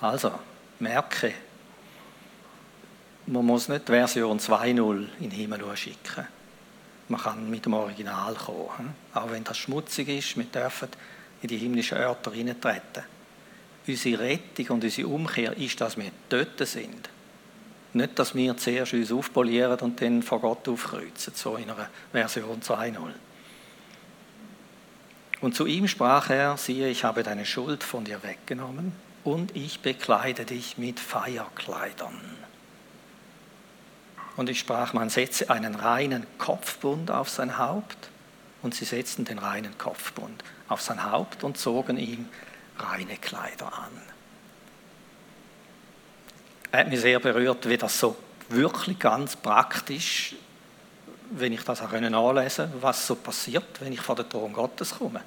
Also, 0.00 0.32
merke, 0.78 1.34
man 3.26 3.44
muss 3.44 3.68
nicht 3.68 3.86
Version 3.86 4.38
2.0 4.38 5.06
in 5.18 5.30
den 5.30 5.30
Himmel 5.30 5.76
schicken. 5.76 6.26
Man 7.10 7.20
kann 7.20 7.50
mit 7.50 7.66
dem 7.66 7.74
Original 7.74 8.34
kommen. 8.34 8.94
Auch 9.14 9.30
wenn 9.30 9.42
das 9.42 9.58
schmutzig 9.58 10.08
ist, 10.08 10.36
wir 10.36 10.44
dürfen 10.44 10.88
in 11.42 11.48
die 11.48 11.58
himmlischen 11.58 11.98
Örter 11.98 12.30
hineintreten. 12.30 13.02
Unsere 13.84 14.22
Rettung 14.22 14.76
und 14.76 14.84
unsere 14.84 15.08
Umkehr 15.08 15.56
ist, 15.56 15.80
dass 15.80 15.96
wir 15.96 16.12
dort 16.28 16.66
sind. 16.68 17.10
Nicht, 17.94 18.16
dass 18.16 18.36
wir 18.36 18.56
zuerst 18.56 18.92
uns 18.92 19.10
aufpolieren 19.10 19.80
und 19.80 20.00
dann 20.00 20.22
vor 20.22 20.40
Gott 20.40 20.68
aufkreuzen, 20.68 21.32
so 21.34 21.56
in 21.56 21.68
einer 21.68 21.88
Version 22.12 22.60
2.0. 22.60 22.94
Und 25.40 25.56
zu 25.56 25.66
ihm 25.66 25.88
sprach 25.88 26.30
er, 26.30 26.56
siehe, 26.56 26.88
ich 26.90 27.02
habe 27.02 27.24
deine 27.24 27.44
Schuld 27.44 27.82
von 27.82 28.04
dir 28.04 28.22
weggenommen 28.22 28.92
und 29.24 29.56
ich 29.56 29.80
bekleide 29.80 30.44
dich 30.44 30.78
mit 30.78 31.00
Feierkleidern. 31.00 32.20
Und 34.40 34.48
ich 34.48 34.60
sprach, 34.60 34.94
man 34.94 35.10
setze 35.10 35.50
einen 35.50 35.74
reinen 35.74 36.26
Kopfbund 36.38 37.10
auf 37.10 37.28
sein 37.28 37.58
Haupt. 37.58 38.08
Und 38.62 38.74
sie 38.74 38.86
setzten 38.86 39.26
den 39.26 39.38
reinen 39.38 39.76
Kopfbund 39.76 40.42
auf 40.66 40.80
sein 40.80 41.12
Haupt 41.12 41.44
und 41.44 41.58
zogen 41.58 41.98
ihm 41.98 42.26
reine 42.78 43.18
Kleider 43.18 43.66
an. 43.66 43.92
Er 46.72 46.80
hat 46.80 46.88
mich 46.88 47.02
sehr 47.02 47.20
berührt, 47.20 47.68
wie 47.68 47.76
das 47.76 48.00
so 48.00 48.16
wirklich 48.48 48.98
ganz 48.98 49.36
praktisch, 49.36 50.34
wenn 51.32 51.52
ich 51.52 51.62
das 51.62 51.82
auch 51.82 51.92
anlesen 51.92 52.70
konnte, 52.70 52.82
was 52.82 53.06
so 53.06 53.16
passiert, 53.16 53.78
wenn 53.82 53.92
ich 53.92 54.00
vor 54.00 54.16
den 54.16 54.30
Thron 54.30 54.54
Gottes 54.54 54.94
komme. 54.96 55.20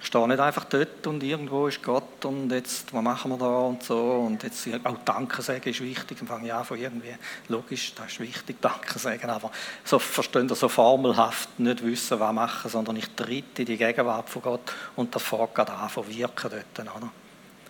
Ich 0.00 0.06
stehe 0.06 0.28
nicht 0.28 0.38
einfach 0.38 0.64
dort 0.64 1.06
und 1.08 1.22
irgendwo 1.22 1.66
ist 1.66 1.82
Gott 1.82 2.24
und 2.24 2.52
jetzt, 2.52 2.94
was 2.94 3.02
machen 3.02 3.32
wir 3.32 3.38
da 3.38 3.58
und 3.58 3.82
so 3.82 3.98
und 3.98 4.42
jetzt 4.44 4.68
auch 4.84 4.96
Danke 5.04 5.42
sagen 5.42 5.68
ist 5.68 5.80
wichtig, 5.80 6.18
dann 6.18 6.28
fange 6.28 6.46
ich 6.46 6.52
an 6.52 6.64
von 6.64 6.78
irgendwie, 6.78 7.14
logisch, 7.48 7.94
das 7.94 8.12
ist 8.12 8.20
wichtig, 8.20 8.56
Danke 8.60 8.98
sagen, 8.98 9.28
aber 9.28 9.50
so 9.84 9.98
verstehen 9.98 10.48
so 10.48 10.68
formelhaft 10.68 11.58
nicht 11.58 11.84
wissen, 11.84 12.20
was 12.20 12.32
machen, 12.32 12.70
sondern 12.70 12.96
ich 12.96 13.08
tritt 13.10 13.58
in 13.58 13.66
die 13.66 13.76
Gegenwart 13.76 14.30
von 14.30 14.42
Gott 14.42 14.72
und 14.94 15.14
das 15.14 15.22
fängt 15.22 15.54
gerade 15.54 15.72
an 15.72 15.88
von 15.88 16.08
wirken 16.08 16.50
dort, 16.50 16.96
oder? 16.96 17.10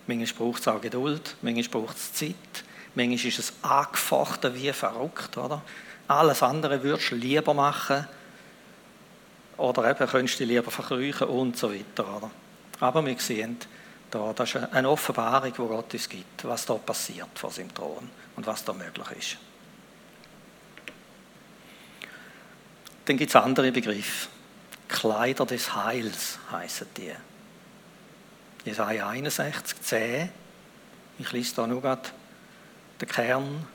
Manchmal 0.07 0.39
braucht 0.39 0.61
es 0.61 0.69
auch 0.69 0.81
Geduld, 0.81 1.37
manchmal 1.41 1.83
braucht 1.83 1.97
es 1.97 2.13
Zeit, 2.13 2.35
manchmal 2.95 3.27
ist 3.27 3.39
es 3.39 3.53
angefochten 3.63 4.55
wie 4.55 4.73
verrückt, 4.73 5.37
oder? 5.39 5.63
Alles 6.09 6.43
andere 6.43 6.83
würdest 6.83 7.11
du 7.11 7.17
lieber 7.17 7.55
machen, 7.55 8.07
oder 9.59 9.91
eben 9.91 10.09
könntest 10.09 10.41
du 10.41 10.47
dich 10.47 10.57
lieber 10.57 10.71
verkrüchen 10.71 11.29
und 11.29 11.57
so 11.57 11.73
weiter. 11.73 12.17
Oder? 12.17 12.31
Aber 12.81 13.05
wir 13.05 13.19
sehen, 13.19 13.59
da, 14.11 14.33
das 14.33 14.55
ist 14.55 14.73
eine 14.73 14.89
Offenbarung, 14.89 15.53
die 15.53 15.57
Gott 15.57 15.93
uns 15.93 16.09
gibt, 16.09 16.45
was 16.45 16.65
da 16.65 16.75
passiert 16.75 17.29
vor 17.35 17.51
seinem 17.51 17.75
Thron 17.75 18.09
und 18.37 18.47
was 18.47 18.65
da 18.65 18.73
möglich 18.73 19.07
ist. 19.19 19.37
Dann 23.05 23.17
gibt 23.17 23.31
es 23.31 23.37
andere 23.37 23.73
Begriffe. 23.73 24.29
Kleider 24.87 25.45
des 25.45 25.75
Heils 25.75 26.39
heißen 26.51 26.87
die. 26.97 27.13
Jesaja 28.65 29.09
61, 29.09 29.83
10. 29.83 30.29
Ich 31.19 31.33
lese 31.33 31.57
da 31.57 31.67
nur 31.67 31.83
gerade 31.83 32.09
den 33.01 33.09
Kern. 33.09 33.67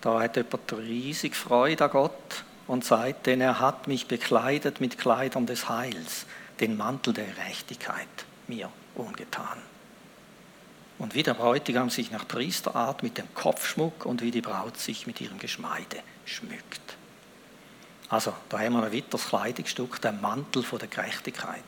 Da 0.00 0.20
hat 0.20 0.36
jemand 0.36 0.72
riesig 0.72 1.36
Freude 1.36 1.84
an 1.84 1.90
Gott 1.90 2.44
und 2.68 2.84
sagt, 2.84 3.26
denn 3.26 3.40
er 3.40 3.58
hat 3.58 3.88
mich 3.88 4.06
bekleidet 4.06 4.80
mit 4.80 4.98
Kleidern 4.98 5.46
des 5.46 5.68
Heils, 5.68 6.26
den 6.60 6.76
Mantel 6.76 7.14
der 7.14 7.24
Gerechtigkeit 7.24 8.06
mir 8.46 8.70
umgetan. 8.94 9.58
Und 10.98 11.14
wie 11.14 11.22
der 11.22 11.34
Bräutigam 11.34 11.90
sich 11.90 12.10
nach 12.10 12.28
Priesterart 12.28 13.02
mit 13.02 13.18
dem 13.18 13.32
Kopfschmuck 13.34 14.04
und 14.04 14.20
wie 14.20 14.30
die 14.30 14.40
Braut 14.40 14.76
sich 14.78 15.06
mit 15.06 15.20
ihrem 15.20 15.38
Geschmeide 15.38 15.98
schmückt. 16.24 16.80
Also, 18.08 18.32
da 18.48 18.58
haben 18.58 18.74
wir 18.74 18.84
ein 18.84 18.92
weiteres 18.92 19.28
Kleidungsstück, 19.28 20.00
der 20.00 20.12
Mantel 20.12 20.62
von 20.62 20.78
der 20.78 20.88
Gerechtigkeit. 20.88 21.62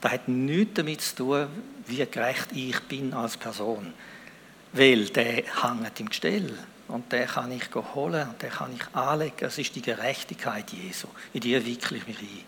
Da 0.00 0.10
hat 0.10 0.28
nichts 0.28 0.74
damit 0.74 1.00
zu 1.00 1.16
tun, 1.16 1.46
wie 1.86 2.04
gerecht 2.06 2.48
ich 2.54 2.80
bin 2.82 3.14
als 3.14 3.36
Person. 3.36 3.92
Weil 4.72 5.06
der 5.06 5.44
hängt 5.62 6.00
im 6.00 6.08
Gestell 6.08 6.58
und 6.88 7.10
den 7.12 7.26
kann 7.26 7.52
ich 7.52 7.68
holen 7.94 8.28
und 8.28 8.42
den 8.42 8.50
kann 8.50 8.74
ich 8.74 8.96
anlegen. 8.96 9.46
Es 9.46 9.58
ist 9.58 9.74
die 9.74 9.82
Gerechtigkeit 9.82 10.70
Jesu. 10.72 11.08
In 11.32 11.40
die 11.40 11.64
wickle 11.64 11.98
ich 11.98 12.06
mich 12.06 12.18
ein 12.18 12.44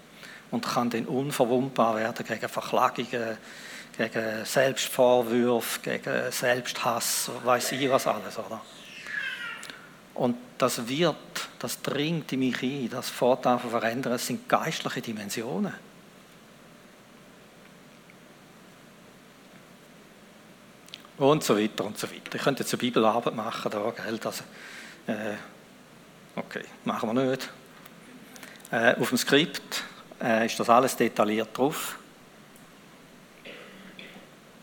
und 0.51 0.65
kann 0.67 0.91
dann 0.91 1.07
unverwundbar 1.07 1.97
werden 1.97 2.25
gegen 2.27 2.49
Verklagungen, 2.49 3.39
gegen 3.97 4.45
Selbstvorwürfe, 4.45 5.81
gegen 5.81 6.31
Selbsthass, 6.31 7.31
weiß 7.45 7.73
ich 7.73 7.91
was 7.91 8.07
alles, 8.07 8.39
oder? 8.39 8.61
Und 10.15 10.37
das 10.59 10.87
wird, 10.87 11.17
das 11.59 11.83
dringt 11.83 12.33
in 12.33 12.39
mich 12.41 12.63
ein, 12.63 12.89
das 12.89 13.11
fortan 13.11 13.59
verändern. 13.59 14.13
Es 14.13 14.27
sind 14.27 14.49
geistliche 14.49 15.01
Dimensionen. 15.01 15.75
Und 21.31 21.45
so 21.45 21.59
weiter 21.59 21.85
und 21.85 21.99
so 21.99 22.09
weiter. 22.09 22.35
Ich 22.35 22.43
könnte 22.43 22.63
jetzt 22.63 22.73
eine 22.73 22.81
Bibelarbeit 22.81 23.35
machen, 23.35 23.71
da, 23.71 23.91
gell, 23.91 24.19
das, 24.19 24.41
äh, 25.07 25.35
okay, 26.37 26.63
machen 26.85 27.15
wir 27.15 27.31
nicht. 27.31 27.51
Äh, 28.71 28.95
auf 29.01 29.11
dem 29.11 29.19
Skript 29.19 29.85
äh, 30.23 30.47
ist 30.47 30.59
das 30.59 30.69
alles 30.69 30.97
detailliert 30.97 31.57
drauf. 31.57 31.99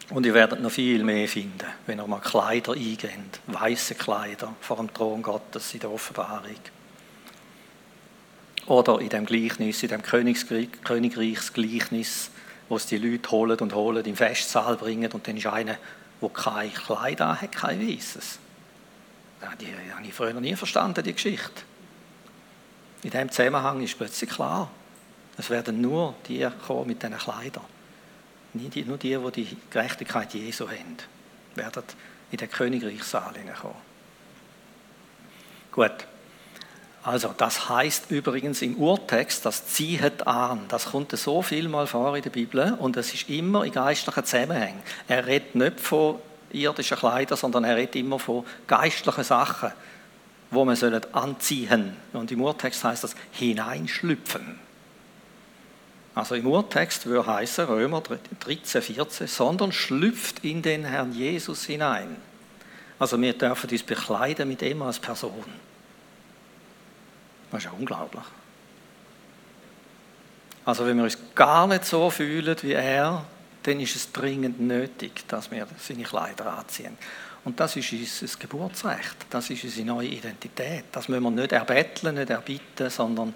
Und 0.10 0.26
ihr 0.26 0.34
werdet 0.34 0.60
noch 0.60 0.71
viel 0.71 1.06
mehr 1.06 1.28
finden, 1.28 1.67
wenn 1.86 2.00
ihr 2.00 2.08
mal 2.08 2.19
Kleider 2.19 2.74
eingeht, 2.74 3.39
weiße 3.47 3.95
Kleider 3.95 4.54
vor 4.60 4.76
dem 4.78 4.93
Thron 4.93 5.21
Gottes 5.21 5.74
in 5.74 5.80
der 5.80 5.91
Offenbarung. 5.91 6.58
Oder 8.65 9.00
in 9.00 9.08
dem 9.08 9.26
Gleichnis, 9.26 9.82
in 9.84 9.89
dem 9.89 10.02
Königreichsgleichnis, 10.02 12.32
wo 12.67 12.76
es 12.76 12.88
die 12.88 12.97
Leute 12.97 13.32
holen 13.32 13.58
und 13.60 13.74
holen, 13.74 14.04
im 14.06 14.17
Festsaal 14.17 14.76
bringen 14.76 15.10
und 15.13 15.26
dann 15.28 15.38
ist 15.38 15.47
einer 15.47 15.78
wo 16.21 16.29
kein 16.29 16.73
Kleid 16.73 17.19
hat, 17.19 17.51
kein 17.51 17.81
weißes. 17.81 18.39
Die, 19.60 19.65
die 19.65 19.93
habe 19.93 20.05
ich 20.05 20.13
früher 20.13 20.34
nie 20.34 20.55
verstanden, 20.55 21.03
die 21.03 21.13
Geschichte. 21.13 21.63
In 23.03 23.10
diesem 23.10 23.31
Zusammenhang 23.31 23.81
ist 23.81 23.97
plötzlich 23.97 24.29
klar, 24.29 24.69
es 25.38 25.49
werden 25.49 25.81
nur 25.81 26.13
die 26.27 26.47
kommen 26.65 26.88
mit 26.88 27.01
diesen 27.01 27.17
Kleidern. 27.17 27.65
Die, 28.53 28.84
nur 28.84 28.97
die, 28.97 29.17
die 29.17 29.31
die 29.31 29.57
Gerechtigkeit 29.69 30.34
Jesu 30.34 30.67
haben, 30.67 30.97
werden 31.55 31.84
in 32.31 32.38
den 32.38 32.51
Königreichssaal 32.51 33.34
hineinkommen. 33.34 33.77
Gut. 35.71 36.07
Also, 37.03 37.33
das 37.35 37.67
heißt 37.67 38.11
übrigens 38.11 38.61
im 38.61 38.75
Urtext, 38.75 39.45
das 39.45 39.65
zieht 39.65 40.27
an. 40.27 40.65
Das 40.67 40.91
kommt 40.91 41.11
so 41.17 41.41
viel 41.41 41.67
mal 41.67 41.87
vor 41.87 42.15
in 42.15 42.21
der 42.21 42.29
Bibel 42.29 42.77
und 42.79 42.95
es 42.95 43.13
ist 43.13 43.27
immer 43.29 43.63
in 43.63 43.71
geistlichen 43.71 44.23
Zusammenhängen. 44.23 44.83
Er 45.07 45.25
redet 45.25 45.55
nicht 45.55 45.79
von 45.79 46.19
irdischen 46.51 46.97
Kleidern, 46.97 47.37
sondern 47.37 47.63
er 47.63 47.75
redet 47.75 47.95
immer 47.95 48.19
von 48.19 48.45
geistlichen 48.67 49.23
Sachen, 49.23 49.71
wo 50.51 50.63
man 50.63 50.77
anziehen 51.13 51.97
Und 52.13 52.31
im 52.31 52.41
Urtext 52.41 52.83
heißt 52.83 53.03
das 53.03 53.15
hineinschlüpfen. 53.31 54.59
Also 56.13 56.35
im 56.35 56.45
Urtext 56.45 57.05
würde 57.07 57.25
heißen, 57.25 57.65
Römer 57.65 58.03
13, 58.41 58.81
14, 58.81 59.27
sondern 59.27 59.71
schlüpft 59.71 60.43
in 60.43 60.61
den 60.61 60.83
Herrn 60.83 61.13
Jesus 61.13 61.65
hinein. 61.65 62.17
Also 62.99 63.19
wir 63.19 63.33
dürfen 63.33 63.69
uns 63.71 63.81
bekleiden 63.81 64.49
mit 64.49 64.61
ihm 64.61 64.83
als 64.83 64.99
Person. 64.99 65.70
Das 67.51 67.59
ist 67.59 67.65
ja 67.65 67.71
unglaublich. 67.77 68.23
Also 70.63 70.85
wenn 70.85 70.97
wir 70.97 71.03
uns 71.03 71.17
gar 71.35 71.67
nicht 71.67 71.85
so 71.85 72.09
fühlen 72.09 72.55
wie 72.61 72.73
er, 72.73 73.25
dann 73.63 73.79
ist 73.79 73.95
es 73.95 74.11
dringend 74.11 74.59
nötig, 74.59 75.27
dass 75.27 75.51
wir 75.51 75.67
seine 75.77 76.03
Kleider 76.03 76.57
anziehen. 76.57 76.97
Und 77.43 77.59
das 77.59 77.75
ist 77.75 77.91
unser 77.91 78.39
Geburtsrecht, 78.39 79.25
das 79.29 79.49
ist 79.49 79.63
unsere 79.63 79.85
neue 79.85 80.07
Identität. 80.07 80.85
Das 80.91 81.09
müssen 81.09 81.23
wir 81.23 81.31
nicht 81.31 81.51
erbetteln, 81.51 82.15
nicht 82.15 82.29
erbitten, 82.29 82.89
sondern 82.89 83.33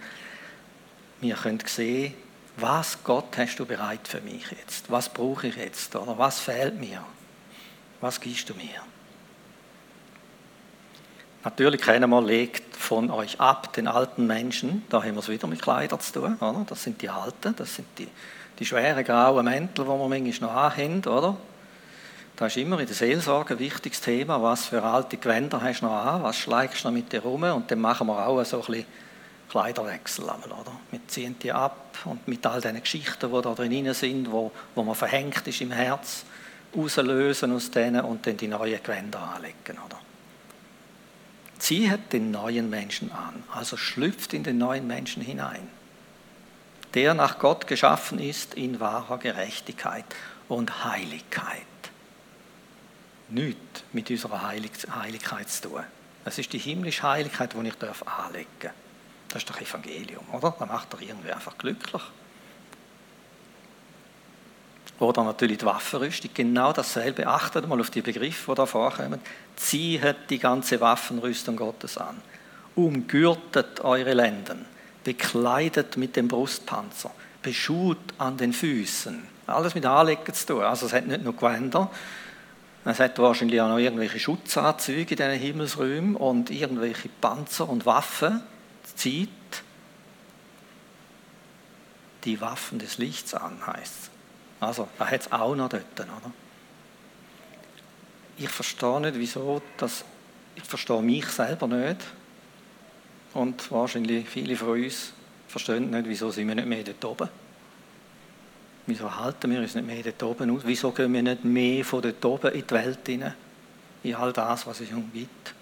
wir 1.21 1.35
können 1.35 1.59
sehen, 1.65 2.13
was 2.57 3.03
Gott 3.03 3.37
hast 3.37 3.57
du 3.57 3.65
bereit 3.65 4.07
für 4.07 4.21
mich 4.21 4.49
jetzt? 4.51 4.89
Was 4.89 5.09
brauche 5.09 5.47
ich 5.47 5.55
jetzt? 5.55 5.95
Oder 5.95 6.17
was 6.17 6.39
fehlt 6.39 6.79
mir? 6.79 7.03
Was 7.99 8.21
gibst 8.21 8.49
du 8.49 8.53
mir? 8.53 8.81
Natürlich 11.45 11.81
keiner 11.81 12.07
mal 12.07 12.25
legt 12.25 12.75
von 12.75 13.11
euch 13.11 13.39
ab 13.39 13.71
den 13.73 13.87
alten 13.87 14.25
Menschen, 14.25 14.83
da 14.89 15.03
haben 15.03 15.13
wir 15.13 15.19
es 15.19 15.29
wieder 15.29 15.45
mit 15.45 15.61
Kleidern 15.61 15.99
zu 15.99 16.13
tun, 16.13 16.35
oder? 16.37 16.65
das 16.67 16.81
sind 16.81 17.03
die 17.03 17.09
alten, 17.09 17.55
das 17.55 17.75
sind 17.75 17.87
die, 17.99 18.07
die 18.57 18.65
schweren 18.65 19.03
grauen 19.03 19.45
Mäntel, 19.45 19.85
die 19.85 19.91
wir 19.91 20.07
manchmal 20.07 20.49
noch 20.49 20.57
anhaben, 20.57 21.05
oder? 21.05 21.37
Das 22.35 22.47
ist 22.47 22.57
immer 22.57 22.79
in 22.79 22.87
der 22.87 22.95
Seelsorge 22.95 23.53
ein 23.53 23.59
wichtiges 23.59 24.01
Thema, 24.01 24.41
was 24.41 24.65
für 24.65 24.81
alte 24.81 25.17
Gewänder 25.17 25.61
hast 25.61 25.81
du 25.81 25.85
noch 25.85 25.93
an, 25.93 26.23
was 26.23 26.35
schlägst 26.35 26.83
du 26.83 26.87
noch 26.87 26.95
mit 26.95 27.13
dir 27.13 27.21
rum 27.21 27.43
und 27.43 27.69
dann 27.69 27.79
machen 27.79 28.07
wir 28.07 28.25
auch 28.25 28.43
so 28.43 28.61
ein 28.61 28.65
bisschen 28.65 28.85
Kleiderwechsel, 29.51 30.23
oder? 30.23 30.71
Wir 30.89 30.99
ziehen 31.07 31.35
die 31.43 31.51
ab 31.51 31.95
und 32.05 32.27
mit 32.27 32.43
all 32.47 32.59
diesen 32.59 32.81
Geschichten, 32.81 33.31
die 33.31 33.41
da 33.43 33.53
drin 33.53 33.93
sind, 33.93 34.31
wo, 34.31 34.51
wo 34.73 34.81
man 34.81 34.95
verhängt 34.95 35.47
ist 35.47 35.61
im 35.61 35.71
Herz, 35.71 36.25
rauslösen 36.75 37.55
aus 37.55 37.69
denen 37.69 38.03
und 38.03 38.25
dann 38.25 38.35
die 38.35 38.47
neuen 38.47 38.81
Gewänder 38.81 39.19
anlegen, 39.35 39.79
oder? 39.85 39.99
Zieht 41.57 42.11
den 42.13 42.31
neuen 42.31 42.69
Menschen 42.69 43.11
an, 43.11 43.43
also 43.53 43.77
schlüpft 43.77 44.33
in 44.33 44.43
den 44.43 44.57
neuen 44.57 44.87
Menschen 44.87 45.21
hinein, 45.21 45.67
der 46.93 47.13
nach 47.13 47.39
Gott 47.39 47.67
geschaffen 47.67 48.19
ist 48.19 48.53
in 48.55 48.79
wahrer 48.79 49.17
Gerechtigkeit 49.17 50.05
und 50.47 50.85
Heiligkeit. 50.85 51.61
Nichts 53.29 53.83
mit 53.93 54.09
unserer 54.09 54.47
Heiligkeit 54.47 55.49
zu 55.49 55.69
tun. 55.69 55.83
Es 56.25 56.37
ist 56.37 56.53
die 56.53 56.59
himmlische 56.59 57.03
Heiligkeit, 57.03 57.53
die 57.53 57.67
ich 57.67 58.07
anlegen 58.07 58.49
darf. 58.59 58.73
Das 59.29 59.43
ist 59.43 59.49
doch 59.49 59.59
Evangelium, 59.59 60.25
oder? 60.31 60.55
Das 60.57 60.67
macht 60.67 60.93
doch 60.93 61.01
irgendwie 61.01 61.31
einfach 61.31 61.57
glücklich. 61.57 62.01
Oder 64.99 65.23
natürlich 65.23 65.57
die 65.57 65.65
Waffenrüstung, 65.65 66.31
genau 66.33 66.71
dasselbe. 66.71 67.27
Achtet 67.27 67.67
mal 67.67 67.79
auf 67.79 67.89
die 67.89 68.01
Begriffe, 68.01 68.51
die 68.51 68.55
da 68.55 68.65
vorkommen. 68.65 69.19
Zieht 69.55 70.15
die 70.29 70.39
ganze 70.39 70.79
Waffenrüstung 70.79 71.57
Gottes 71.57 71.97
an. 71.97 72.21
Umgürtet 72.75 73.81
eure 73.81 74.13
Lenden. 74.13 74.65
Bekleidet 75.03 75.97
mit 75.97 76.15
dem 76.15 76.27
Brustpanzer. 76.27 77.11
Beschut 77.41 77.97
an 78.17 78.37
den 78.37 78.53
Füßen. 78.53 79.21
Alles 79.47 79.75
mit 79.75 79.85
Anlegen 79.85 80.33
zu 80.33 80.45
tun. 80.45 80.63
Also 80.63 80.85
es 80.85 80.93
hat 80.93 81.07
nicht 81.07 81.23
nur 81.23 81.35
Gewänder, 81.35 81.91
es 82.87 82.99
hat 82.99 83.17
wahrscheinlich 83.17 83.59
auch 83.61 83.67
noch 83.67 83.79
irgendwelche 83.79 84.19
Schutzanzüge 84.19 85.15
in 85.15 85.17
diesen 85.17 85.31
Himmelsräumen 85.31 86.15
und 86.15 86.51
irgendwelche 86.51 87.09
Panzer 87.09 87.67
und 87.67 87.87
Waffen 87.87 88.43
zieht 88.95 89.29
die 92.25 92.39
Waffen 92.41 92.77
des 92.77 92.99
Lichts 92.99 93.33
an, 93.33 93.57
heißt 93.65 93.93
es. 94.03 94.14
Also, 94.65 94.87
da 94.97 95.05
hat 95.05 95.21
es 95.21 95.31
auch 95.31 95.55
noch 95.55 95.69
dort, 95.69 95.83
oder? 95.99 96.31
Ich 98.37 98.49
verstehe 98.49 98.99
nicht, 98.99 99.15
wieso 99.15 99.61
das, 99.77 100.03
ich 100.55 100.63
verstehe 100.63 101.03
mich 101.03 101.27
selber 101.27 101.67
nicht 101.67 102.01
und 103.35 103.71
wahrscheinlich 103.71 104.27
viele 104.27 104.55
von 104.55 104.69
uns 104.69 105.13
verstehen 105.47 105.91
nicht, 105.91 106.09
wieso 106.09 106.31
sind 106.31 106.47
wir 106.47 106.55
nicht 106.55 106.67
mehr 106.67 106.83
dort 106.83 107.05
oben. 107.05 107.29
Wieso 108.87 109.15
halten 109.15 109.51
wir 109.51 109.59
uns 109.59 109.75
nicht 109.75 109.85
mehr 109.85 110.01
dort 110.01 110.23
oben 110.23 110.49
aus? 110.55 110.61
Wieso 110.65 110.91
gehen 110.91 111.13
wir 111.13 111.21
nicht 111.21 111.43
mehr 111.43 111.85
von 111.85 112.01
dort 112.01 112.25
oben 112.25 112.51
in 112.51 112.65
die 112.65 112.73
Welt 112.73 112.99
hinein? 113.05 113.35
In 114.01 114.15
all 114.15 114.33
das, 114.33 114.65
was 114.65 114.79
es 114.79 114.91
umgibt. 114.91 115.53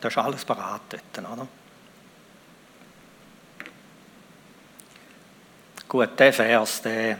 Das 0.00 0.12
ist 0.12 0.18
alles 0.18 0.44
dort, 0.44 0.58
oder? 1.16 1.48
Gut, 5.88 6.10
der 6.18 6.32
Vers, 6.32 6.82
der, 6.82 7.18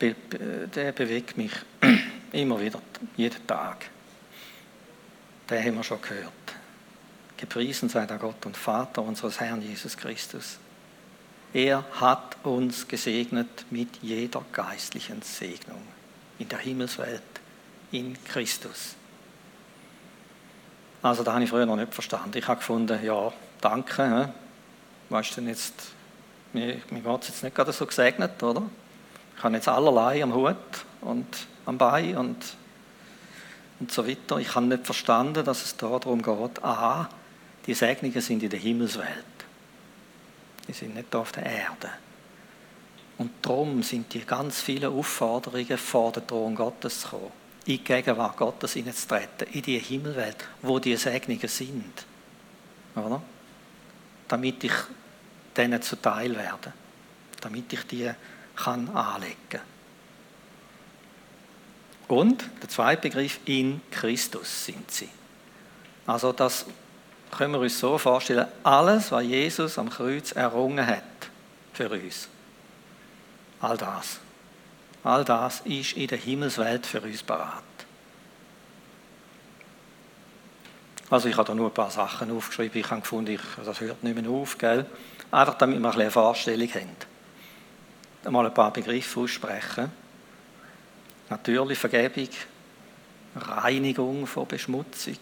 der 0.00 0.92
bewegt 0.92 1.36
mich 1.36 1.52
immer 2.32 2.60
wieder, 2.60 2.80
jeden 3.16 3.46
Tag. 3.46 3.86
Den 5.48 5.64
haben 5.64 5.76
wir 5.76 5.84
schon 5.84 6.02
gehört. 6.02 6.32
Gepriesen 7.36 7.88
sei 7.88 8.06
der 8.06 8.18
Gott 8.18 8.44
und 8.46 8.56
Vater 8.56 9.02
unseres 9.02 9.40
Herrn 9.40 9.62
Jesus 9.62 9.96
Christus. 9.96 10.58
Er 11.52 11.84
hat 11.92 12.36
uns 12.42 12.88
gesegnet 12.88 13.66
mit 13.70 13.88
jeder 14.02 14.44
geistlichen 14.52 15.22
Segnung 15.22 15.82
in 16.38 16.48
der 16.48 16.58
Himmelswelt, 16.58 17.22
in 17.92 18.16
Christus. 18.24 18.94
Also 21.02 21.22
da 21.22 21.34
habe 21.34 21.44
ich 21.44 21.50
früher 21.50 21.66
noch 21.66 21.76
nicht 21.76 21.94
verstanden. 21.94 22.36
Ich 22.36 22.48
habe 22.48 22.58
gefunden, 22.58 22.98
ja, 23.04 23.32
danke. 23.60 24.32
Ist 25.10 25.36
denn 25.36 25.48
jetzt 25.48 25.74
mir, 26.52 26.80
mir 26.90 27.00
geht 27.00 27.22
es 27.22 27.28
jetzt 27.28 27.42
nicht 27.44 27.54
gerade 27.54 27.72
so 27.72 27.86
gesegnet, 27.86 28.42
oder? 28.42 28.62
Ich 29.36 29.42
habe 29.42 29.54
jetzt 29.54 29.68
allerlei 29.68 30.22
am 30.22 30.34
Hut 30.34 30.56
und 31.02 31.26
am 31.66 31.76
Bein 31.76 32.16
und, 32.16 32.36
und 33.80 33.92
so 33.92 34.06
weiter. 34.06 34.38
Ich 34.38 34.54
habe 34.54 34.66
nicht 34.66 34.84
verstanden, 34.84 35.44
dass 35.44 35.64
es 35.64 35.76
darum 35.76 36.22
geht, 36.22 36.64
a, 36.64 37.08
die 37.66 37.74
Segnungen 37.74 38.20
sind 38.20 38.42
in 38.42 38.50
der 38.50 38.58
Himmelswelt. 38.58 39.24
Die 40.66 40.72
sind 40.72 40.94
nicht 40.94 41.14
auf 41.14 41.32
der 41.32 41.44
Erde. 41.44 41.90
Und 43.18 43.30
darum 43.42 43.82
sind 43.82 44.12
die 44.12 44.24
ganz 44.24 44.60
vielen 44.60 44.92
Aufforderungen, 44.92 45.78
vor 45.78 46.12
den 46.12 46.26
Thron 46.26 46.54
Gottes 46.54 47.00
zu 47.00 47.08
kommen, 47.08 47.32
in 47.64 47.72
die 47.78 47.84
Gegenwart 47.84 48.36
Gottes 48.36 48.74
hineinzutreten, 48.74 49.48
in 49.52 49.62
die 49.62 49.78
Himmelwelt, 49.78 50.36
wo 50.62 50.78
die 50.78 50.96
Segnungen 50.96 51.48
sind. 51.48 52.06
Oder? 52.94 53.22
Damit 54.28 54.64
ich 54.64 54.72
denen 55.56 55.80
zuteil 55.80 56.36
werden, 56.36 56.72
damit 57.40 57.72
ich 57.72 57.86
die 57.86 58.10
kann 58.56 58.88
anlegen 58.88 59.60
Und 62.08 62.48
der 62.62 62.68
zweite 62.68 63.02
Begriff, 63.02 63.40
in 63.44 63.80
Christus 63.90 64.64
sind 64.64 64.90
sie. 64.90 65.08
Also 66.06 66.32
das 66.32 66.66
können 67.30 67.52
wir 67.52 67.60
uns 67.60 67.78
so 67.78 67.98
vorstellen, 67.98 68.46
alles, 68.62 69.10
was 69.12 69.24
Jesus 69.24 69.78
am 69.78 69.90
Kreuz 69.90 70.32
errungen 70.32 70.86
hat 70.86 71.02
für 71.72 71.90
uns, 71.90 72.28
all 73.60 73.76
das, 73.76 74.18
all 75.02 75.24
das 75.24 75.60
ist 75.60 75.92
in 75.92 76.06
der 76.06 76.18
Himmelswelt 76.18 76.86
für 76.86 77.00
uns 77.00 77.22
parat. 77.22 77.62
Also 81.10 81.28
ich 81.28 81.36
habe 81.36 81.46
da 81.46 81.54
nur 81.54 81.68
ein 81.68 81.74
paar 81.74 81.90
Sachen 81.90 82.36
aufgeschrieben, 82.36 82.80
ich 82.80 82.90
habe 82.90 83.00
gefunden, 83.00 83.38
das 83.64 83.80
hört 83.80 84.02
nicht 84.02 84.20
mehr 84.20 84.30
auf, 84.30 84.58
gell? 84.58 84.86
Einfach 85.30 85.54
damit 85.54 85.80
wir 85.80 85.92
eine 85.92 86.10
Vorstellung 86.10 86.68
haben. 86.68 87.15
Mal 88.28 88.46
ein 88.46 88.54
paar 88.54 88.72
Begriffe 88.72 89.20
aussprechen. 89.20 89.90
Natürlich 91.28 91.78
Vergebung, 91.78 92.28
Reinigung 93.36 94.26
von 94.26 94.46
Beschmutzung, 94.46 95.18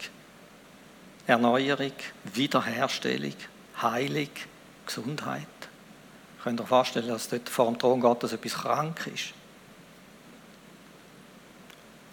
Erneuerung, 1.26 1.92
Wiederherstellung, 2.32 3.34
Heilung, 3.80 4.30
Gesundheit. 4.86 5.46
Könnt 6.42 6.60
ihr 6.60 6.66
vorstellen, 6.66 7.08
dass 7.08 7.28
dort 7.28 7.48
vor 7.48 7.66
dem 7.66 7.78
Thron 7.78 8.00
Gottes 8.00 8.32
etwas 8.32 8.54
krank 8.54 9.06
ist? 9.12 9.32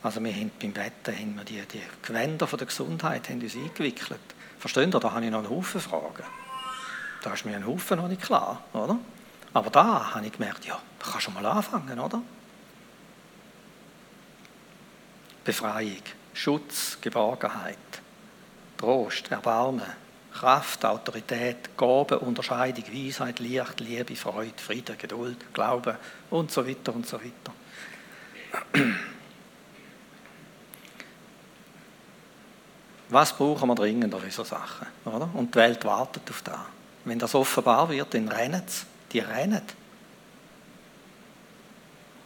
Also 0.03 0.23
wir 0.23 0.33
haben 0.33 0.51
beim 0.59 0.71
Betten 0.71 1.15
haben 1.15 1.35
wir 1.35 1.43
die, 1.43 1.61
die 1.61 1.81
Gewänder 2.01 2.47
von 2.47 2.57
der 2.57 2.67
Gesundheit 2.67 3.29
haben 3.29 3.41
uns 3.41 3.55
eingewickelt. 3.55 4.19
Versteht 4.57 4.93
ihr, 4.93 4.99
da 4.99 5.11
habe 5.11 5.25
ich 5.25 5.31
noch 5.31 5.39
einen 5.39 5.49
Haufen 5.49 5.79
Fragen. 5.79 6.23
Da 7.23 7.33
ist 7.33 7.45
mir 7.45 7.55
ein 7.55 7.67
Haufen 7.67 7.97
noch 7.97 8.07
nicht 8.07 8.21
klar, 8.21 8.63
oder? 8.73 8.97
Aber 9.53 9.69
da 9.69 10.15
habe 10.15 10.25
ich 10.25 10.31
gemerkt, 10.31 10.65
ja, 10.65 10.79
da 10.99 11.11
kannst 11.11 11.27
du 11.27 11.31
mal 11.31 11.45
anfangen, 11.45 11.99
oder? 11.99 12.21
Befreiung, 15.43 16.03
Schutz, 16.33 16.97
Geborgenheit, 17.01 17.77
Trost, 18.77 19.29
Erbarmen, 19.31 19.81
Kraft, 20.31 20.85
Autorität, 20.85 21.75
Gabe, 21.75 22.19
Unterscheidung, 22.19 22.85
Weisheit, 22.91 23.39
Licht, 23.39 23.79
Liebe, 23.79 24.15
Freude, 24.15 24.53
Frieden, 24.57 24.97
Geduld, 24.97 25.53
Glaube 25.53 25.97
und 26.29 26.51
so 26.51 26.65
weiter 26.65 26.93
und 26.93 27.07
so 27.07 27.19
weiter. 27.19 27.53
Was 33.09 33.35
brauchen 33.35 33.67
wir 33.67 33.75
dringender 33.75 34.19
für 34.19 34.31
solche 34.31 34.51
Sachen? 34.51 34.87
Oder? 35.03 35.29
Und 35.33 35.53
die 35.53 35.59
Welt 35.59 35.83
wartet 35.83 36.29
auf 36.29 36.41
das. 36.43 36.59
Wenn 37.03 37.19
das 37.19 37.35
offenbar 37.35 37.89
wird, 37.89 38.13
dann 38.13 38.29
rennen 38.29 38.63
sie. 38.65 38.90
Die 39.11 39.19
rennen. 39.19 39.61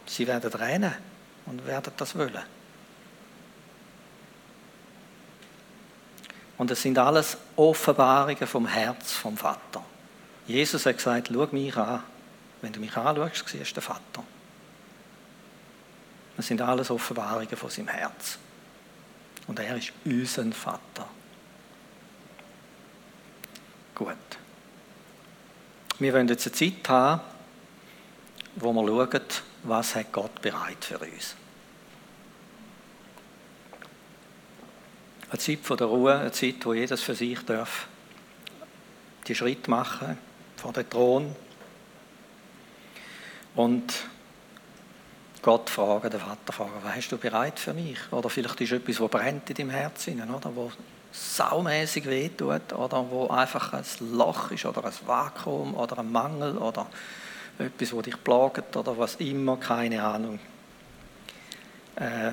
Sie 0.06 0.26
werden 0.26 0.52
rennen 0.52 0.94
und 1.46 1.66
werden 1.66 1.92
das 1.96 2.16
wollen. 2.16 2.42
Und 6.58 6.70
es 6.70 6.80
sind 6.80 6.98
alles 6.98 7.36
Offenbarungen 7.56 8.46
vom 8.46 8.66
Herz 8.66 9.12
vom 9.12 9.36
Vater. 9.36 9.84
Jesus 10.46 10.86
hat 10.86 10.96
gesagt, 10.96 11.30
schau 11.32 11.46
mich 11.52 11.76
an. 11.76 12.02
Wenn 12.62 12.72
du 12.72 12.80
mich 12.80 12.96
anschaust, 12.96 13.48
siehst 13.48 13.72
du 13.72 13.74
den 13.74 13.82
Vater. 13.82 14.24
Das 16.36 16.46
sind 16.46 16.62
alles 16.62 16.90
Offenbarungen 16.90 17.56
von 17.56 17.70
seinem 17.70 17.88
Herz. 17.88 18.38
Und 19.46 19.58
er 19.58 19.76
ist 19.76 19.92
unser 20.04 20.50
Vater. 20.52 21.08
Gut. 23.94 24.25
Wir 25.98 26.12
wollen 26.12 26.28
jetzt 26.28 26.46
eine 26.46 26.54
Zeit 26.54 26.88
haben, 26.88 27.20
wo 28.56 28.72
wir 28.72 28.86
schauen, 28.86 29.26
was 29.62 29.94
hat 29.94 30.12
Gott 30.12 30.42
bereit 30.42 30.84
für 30.84 30.98
uns. 30.98 31.34
Eine 35.30 35.38
Zeit 35.38 35.80
der 35.80 35.86
Ruhe, 35.86 36.14
eine 36.14 36.32
Zeit, 36.32 36.64
wo 36.64 36.74
jedes 36.74 37.02
für 37.02 37.14
sich 37.14 37.40
darf 37.44 37.88
die 39.26 39.34
Schritt 39.34 39.68
machen 39.68 40.18
vor 40.56 40.72
den 40.72 40.88
Thron 40.88 41.34
und 43.56 43.92
Gott 45.42 45.70
fragen, 45.70 46.10
den 46.10 46.20
Vater 46.20 46.52
fragen, 46.52 46.84
weißt 46.84 47.12
du 47.12 47.18
bereit 47.18 47.58
für 47.58 47.72
mich? 47.72 47.98
Oder 48.10 48.28
vielleicht 48.28 48.60
ist 48.60 48.72
etwas, 48.72 48.96
das 48.96 49.10
brennt 49.10 49.48
in 49.50 49.56
deinem 49.56 49.70
Herzen, 49.70 50.20
oder 50.30 50.54
wo 50.54 50.70
saumäßig 51.16 52.04
wehtut, 52.06 52.72
oder 52.72 53.06
wo 53.10 53.28
einfach 53.28 53.72
ein 53.72 53.84
Loch 54.12 54.50
ist, 54.50 54.66
oder 54.66 54.84
ein 54.84 54.92
Vakuum, 55.06 55.74
oder 55.74 55.98
ein 55.98 56.12
Mangel, 56.12 56.58
oder 56.58 56.86
etwas, 57.58 57.90
das 57.90 58.02
dich 58.02 58.22
plagt, 58.22 58.76
oder 58.76 58.98
was 58.98 59.16
immer, 59.16 59.56
keine 59.56 60.02
Ahnung. 60.02 60.38
Äh, 61.96 62.32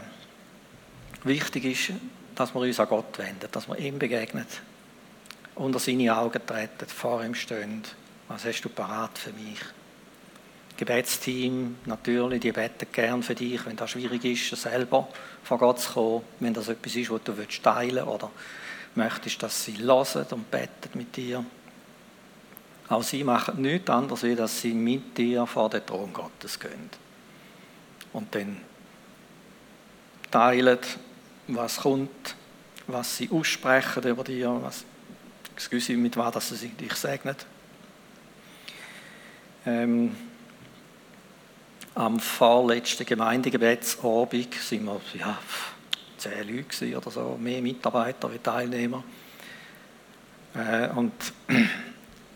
wichtig 1.24 1.66
ist, 1.66 2.00
dass 2.36 2.54
wir 2.54 2.62
uns 2.62 2.80
an 2.80 2.90
Gott 2.90 3.18
wenden, 3.18 3.48
dass 3.52 3.68
wir 3.68 3.78
ihm 3.78 3.98
begegnen, 3.98 4.46
unter 5.56 5.80
seine 5.80 6.18
Augen 6.18 6.46
treten, 6.46 6.88
vor 6.88 7.24
ihm 7.24 7.36
stehen. 7.36 7.84
Was 8.28 8.46
hast 8.46 8.62
du 8.62 8.70
parat 8.70 9.18
für 9.18 9.32
mich? 9.32 9.60
Gebetsteam, 10.76 11.78
natürlich, 11.86 12.42
die 12.42 12.52
beten 12.52 12.88
gern 12.92 13.22
für 13.22 13.36
dich, 13.36 13.66
wenn 13.66 13.76
das 13.76 13.92
schwierig 13.92 14.26
ist, 14.26 14.60
selber 14.60 15.08
vor 15.44 15.60
Gott 15.60 15.80
zu 15.80 15.94
kommen, 15.94 16.24
wenn 16.40 16.54
das 16.54 16.68
etwas 16.68 16.96
ist, 16.96 17.12
was 17.12 17.22
du 17.24 17.34
teilen 17.62 17.96
willst 17.96 18.08
oder 18.08 18.32
möchtest, 18.96 19.42
dass 19.44 19.66
sie 19.66 19.78
hören 19.78 20.26
und 20.32 20.52
beten 20.52 20.90
mit 20.94 21.16
dir. 21.16 21.44
Auch 22.90 23.04
sie 23.04 23.24
machen 23.24 23.62
nichts 23.62 23.90
anderes, 23.90 24.24
als 24.24 24.38
dass 24.38 24.62
sie 24.62 24.74
mit 24.74 25.18
dir 25.18 25.46
vor 25.48 25.70
den 25.70 25.86
Thron 25.86 26.14
Gottes 26.14 26.60
gehen. 26.60 26.90
Und 28.12 28.36
dann 28.36 28.58
teilen, 30.30 30.80
was 31.48 31.78
kommt, 31.78 32.36
was 32.88 33.18
sie 33.18 33.30
aussprechen 33.32 34.04
über 34.04 34.24
dir, 34.24 34.58
was, 34.62 34.84
excuse 35.54 35.94
mit 35.94 36.18
was 36.18 36.50
sie 36.50 36.70
dich 36.70 36.94
segnen. 36.94 37.36
Ähm, 39.66 40.16
am 41.96 42.20
vorletzten 42.20 43.06
Gemeindegebetsabend 43.06 44.54
sind 44.56 44.86
wir 44.86 45.02
ja, 45.20 45.38
zehn 46.24 46.56
Leute 46.56 46.98
oder 46.98 47.12
so, 47.12 47.38
mehr 47.40 47.62
Mitarbeiter 47.62 48.32
wie 48.32 48.40
Teilnehmer. 48.40 49.04
Äh, 50.56 50.90
und 50.90 51.14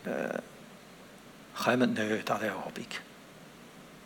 äh, 0.04 0.38
kommen 1.62 1.94
nicht 1.94 2.30
an 2.30 2.40
den 2.40 2.50
Abend. 2.50 3.00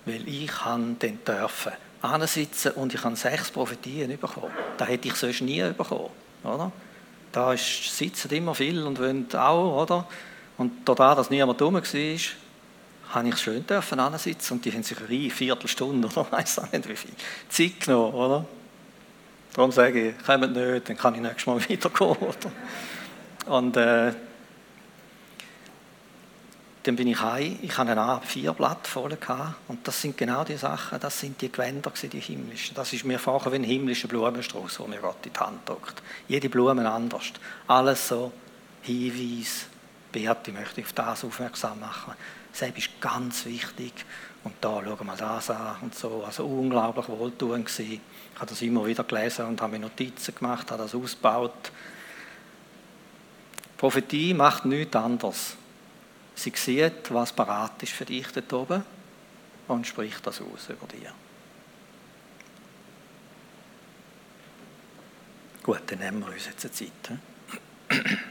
Weil 0.04 0.28
ich 0.28 0.48
kann 0.48 0.96
dann 0.98 1.18
dürfen 1.24 1.72
ansitzen 2.02 2.72
und 2.72 2.92
ich 2.94 3.00
kann 3.00 3.16
sechs 3.16 3.50
Prophetien 3.50 4.18
bekommen. 4.18 4.50
Das 4.76 4.88
hätte 4.88 5.08
ich 5.08 5.14
sonst 5.14 5.42
nie 5.42 5.62
bekommen. 5.62 6.10
Oder? 6.42 6.72
Da 7.30 7.56
sitzen 7.56 8.30
immer 8.32 8.54
viel 8.54 8.82
und 8.82 8.98
wollen 8.98 9.32
auch, 9.34 9.82
oder? 9.82 10.08
Und 10.58 10.72
dadurch, 10.84 11.14
dass 11.14 11.30
niemand 11.30 11.60
dumm 11.60 11.74
war, 11.74 11.82
habe 11.82 13.28
ich 13.28 13.38
schön 13.38 13.66
dürfen 13.66 14.00
ansitzen 14.00 14.54
und 14.54 14.64
die 14.64 14.72
haben 14.72 14.82
sich 14.82 14.98
eine 14.98 15.30
Viertelstunde 15.30 16.08
oder 16.08 16.26
weiß 16.32 16.58
auch 16.60 16.72
nicht 16.72 16.88
wie 16.88 16.96
viel 16.96 17.12
Zeit 17.48 17.80
genommen, 17.80 18.14
oder? 18.14 18.44
Darum 19.54 19.72
sage 19.72 20.08
ich, 20.10 20.24
kommt 20.24 20.54
nicht, 20.54 20.88
dann 20.88 20.96
kann 20.96 21.14
ich 21.14 21.20
nächstes 21.20 21.46
Mal 21.46 21.60
oder? 22.00 22.52
Und 23.46 23.76
äh, 23.76 24.12
dann 26.84 26.96
bin 26.96 27.06
ich 27.06 27.20
heim, 27.20 27.58
ich 27.62 27.76
hatte 27.76 27.92
ein 27.92 27.98
A4-Blatt 27.98 28.86
voll 28.86 29.16
und 29.68 29.86
das 29.86 30.02
sind 30.02 30.16
genau 30.16 30.42
die 30.42 30.56
Sachen, 30.56 30.98
das 30.98 31.20
sind 31.20 31.40
die 31.40 31.50
Gewänder, 31.50 31.92
die 32.02 32.18
himmlischen. 32.18 32.74
Das 32.74 32.92
ist 32.92 33.04
mir 33.04 33.18
vorher 33.18 33.52
wie 33.52 33.56
ein 33.56 33.64
himmlischer 33.64 34.08
Blumenstrauß, 34.08 34.78
den 34.78 34.90
mir 34.90 34.98
Gott 34.98 35.24
in 35.24 35.32
die 35.32 35.38
Hand 35.38 35.68
drückt. 35.68 36.02
Jede 36.26 36.48
Blume 36.48 36.90
anders. 36.90 37.32
Alles 37.68 38.08
so 38.08 38.32
Hinweis, 38.82 39.66
Beate 40.10 40.50
möchte 40.50 40.80
ich 40.80 40.86
auf 40.86 40.92
das 40.92 41.24
aufmerksam 41.24 41.78
machen. 41.78 42.14
Selbst 42.52 42.78
ist 42.78 43.00
ganz 43.00 43.44
wichtig. 43.46 43.92
Und 44.44 44.54
da 44.60 44.82
schauen 44.82 45.06
wir 45.06 45.16
das 45.16 45.50
an 45.50 45.76
und 45.82 45.94
so. 45.94 46.24
Also 46.24 46.44
unglaublich 46.44 47.08
wohltuend 47.08 47.66
gewesen. 47.66 48.00
Ich 48.34 48.40
habe 48.40 48.46
das 48.46 48.62
immer 48.62 48.84
wieder 48.86 49.04
gelesen 49.04 49.46
und 49.46 49.60
habe 49.60 49.72
mir 49.72 49.78
Notizen 49.78 50.34
gemacht, 50.34 50.70
habe 50.70 50.82
das 50.82 50.94
ausgebaut. 50.94 51.70
Prophetie 53.76 54.34
macht 54.34 54.64
nichts 54.64 54.96
anderes. 54.96 55.56
Sie 56.34 56.52
sieht, 56.54 57.12
was 57.12 57.32
parat 57.32 57.82
ist 57.82 57.92
für 57.92 58.04
dich 58.04 58.26
dort 58.28 58.52
oben 58.52 58.84
und 59.68 59.86
spricht 59.86 60.26
das 60.26 60.40
aus 60.40 60.68
über 60.68 60.86
dir. 60.86 61.12
Gut, 65.62 65.82
dann 65.86 65.98
nehmen 66.00 66.20
wir 66.20 66.32
uns 66.32 66.46
jetzt 66.46 66.64
eine 66.64 66.72
Zeit. 66.72 68.22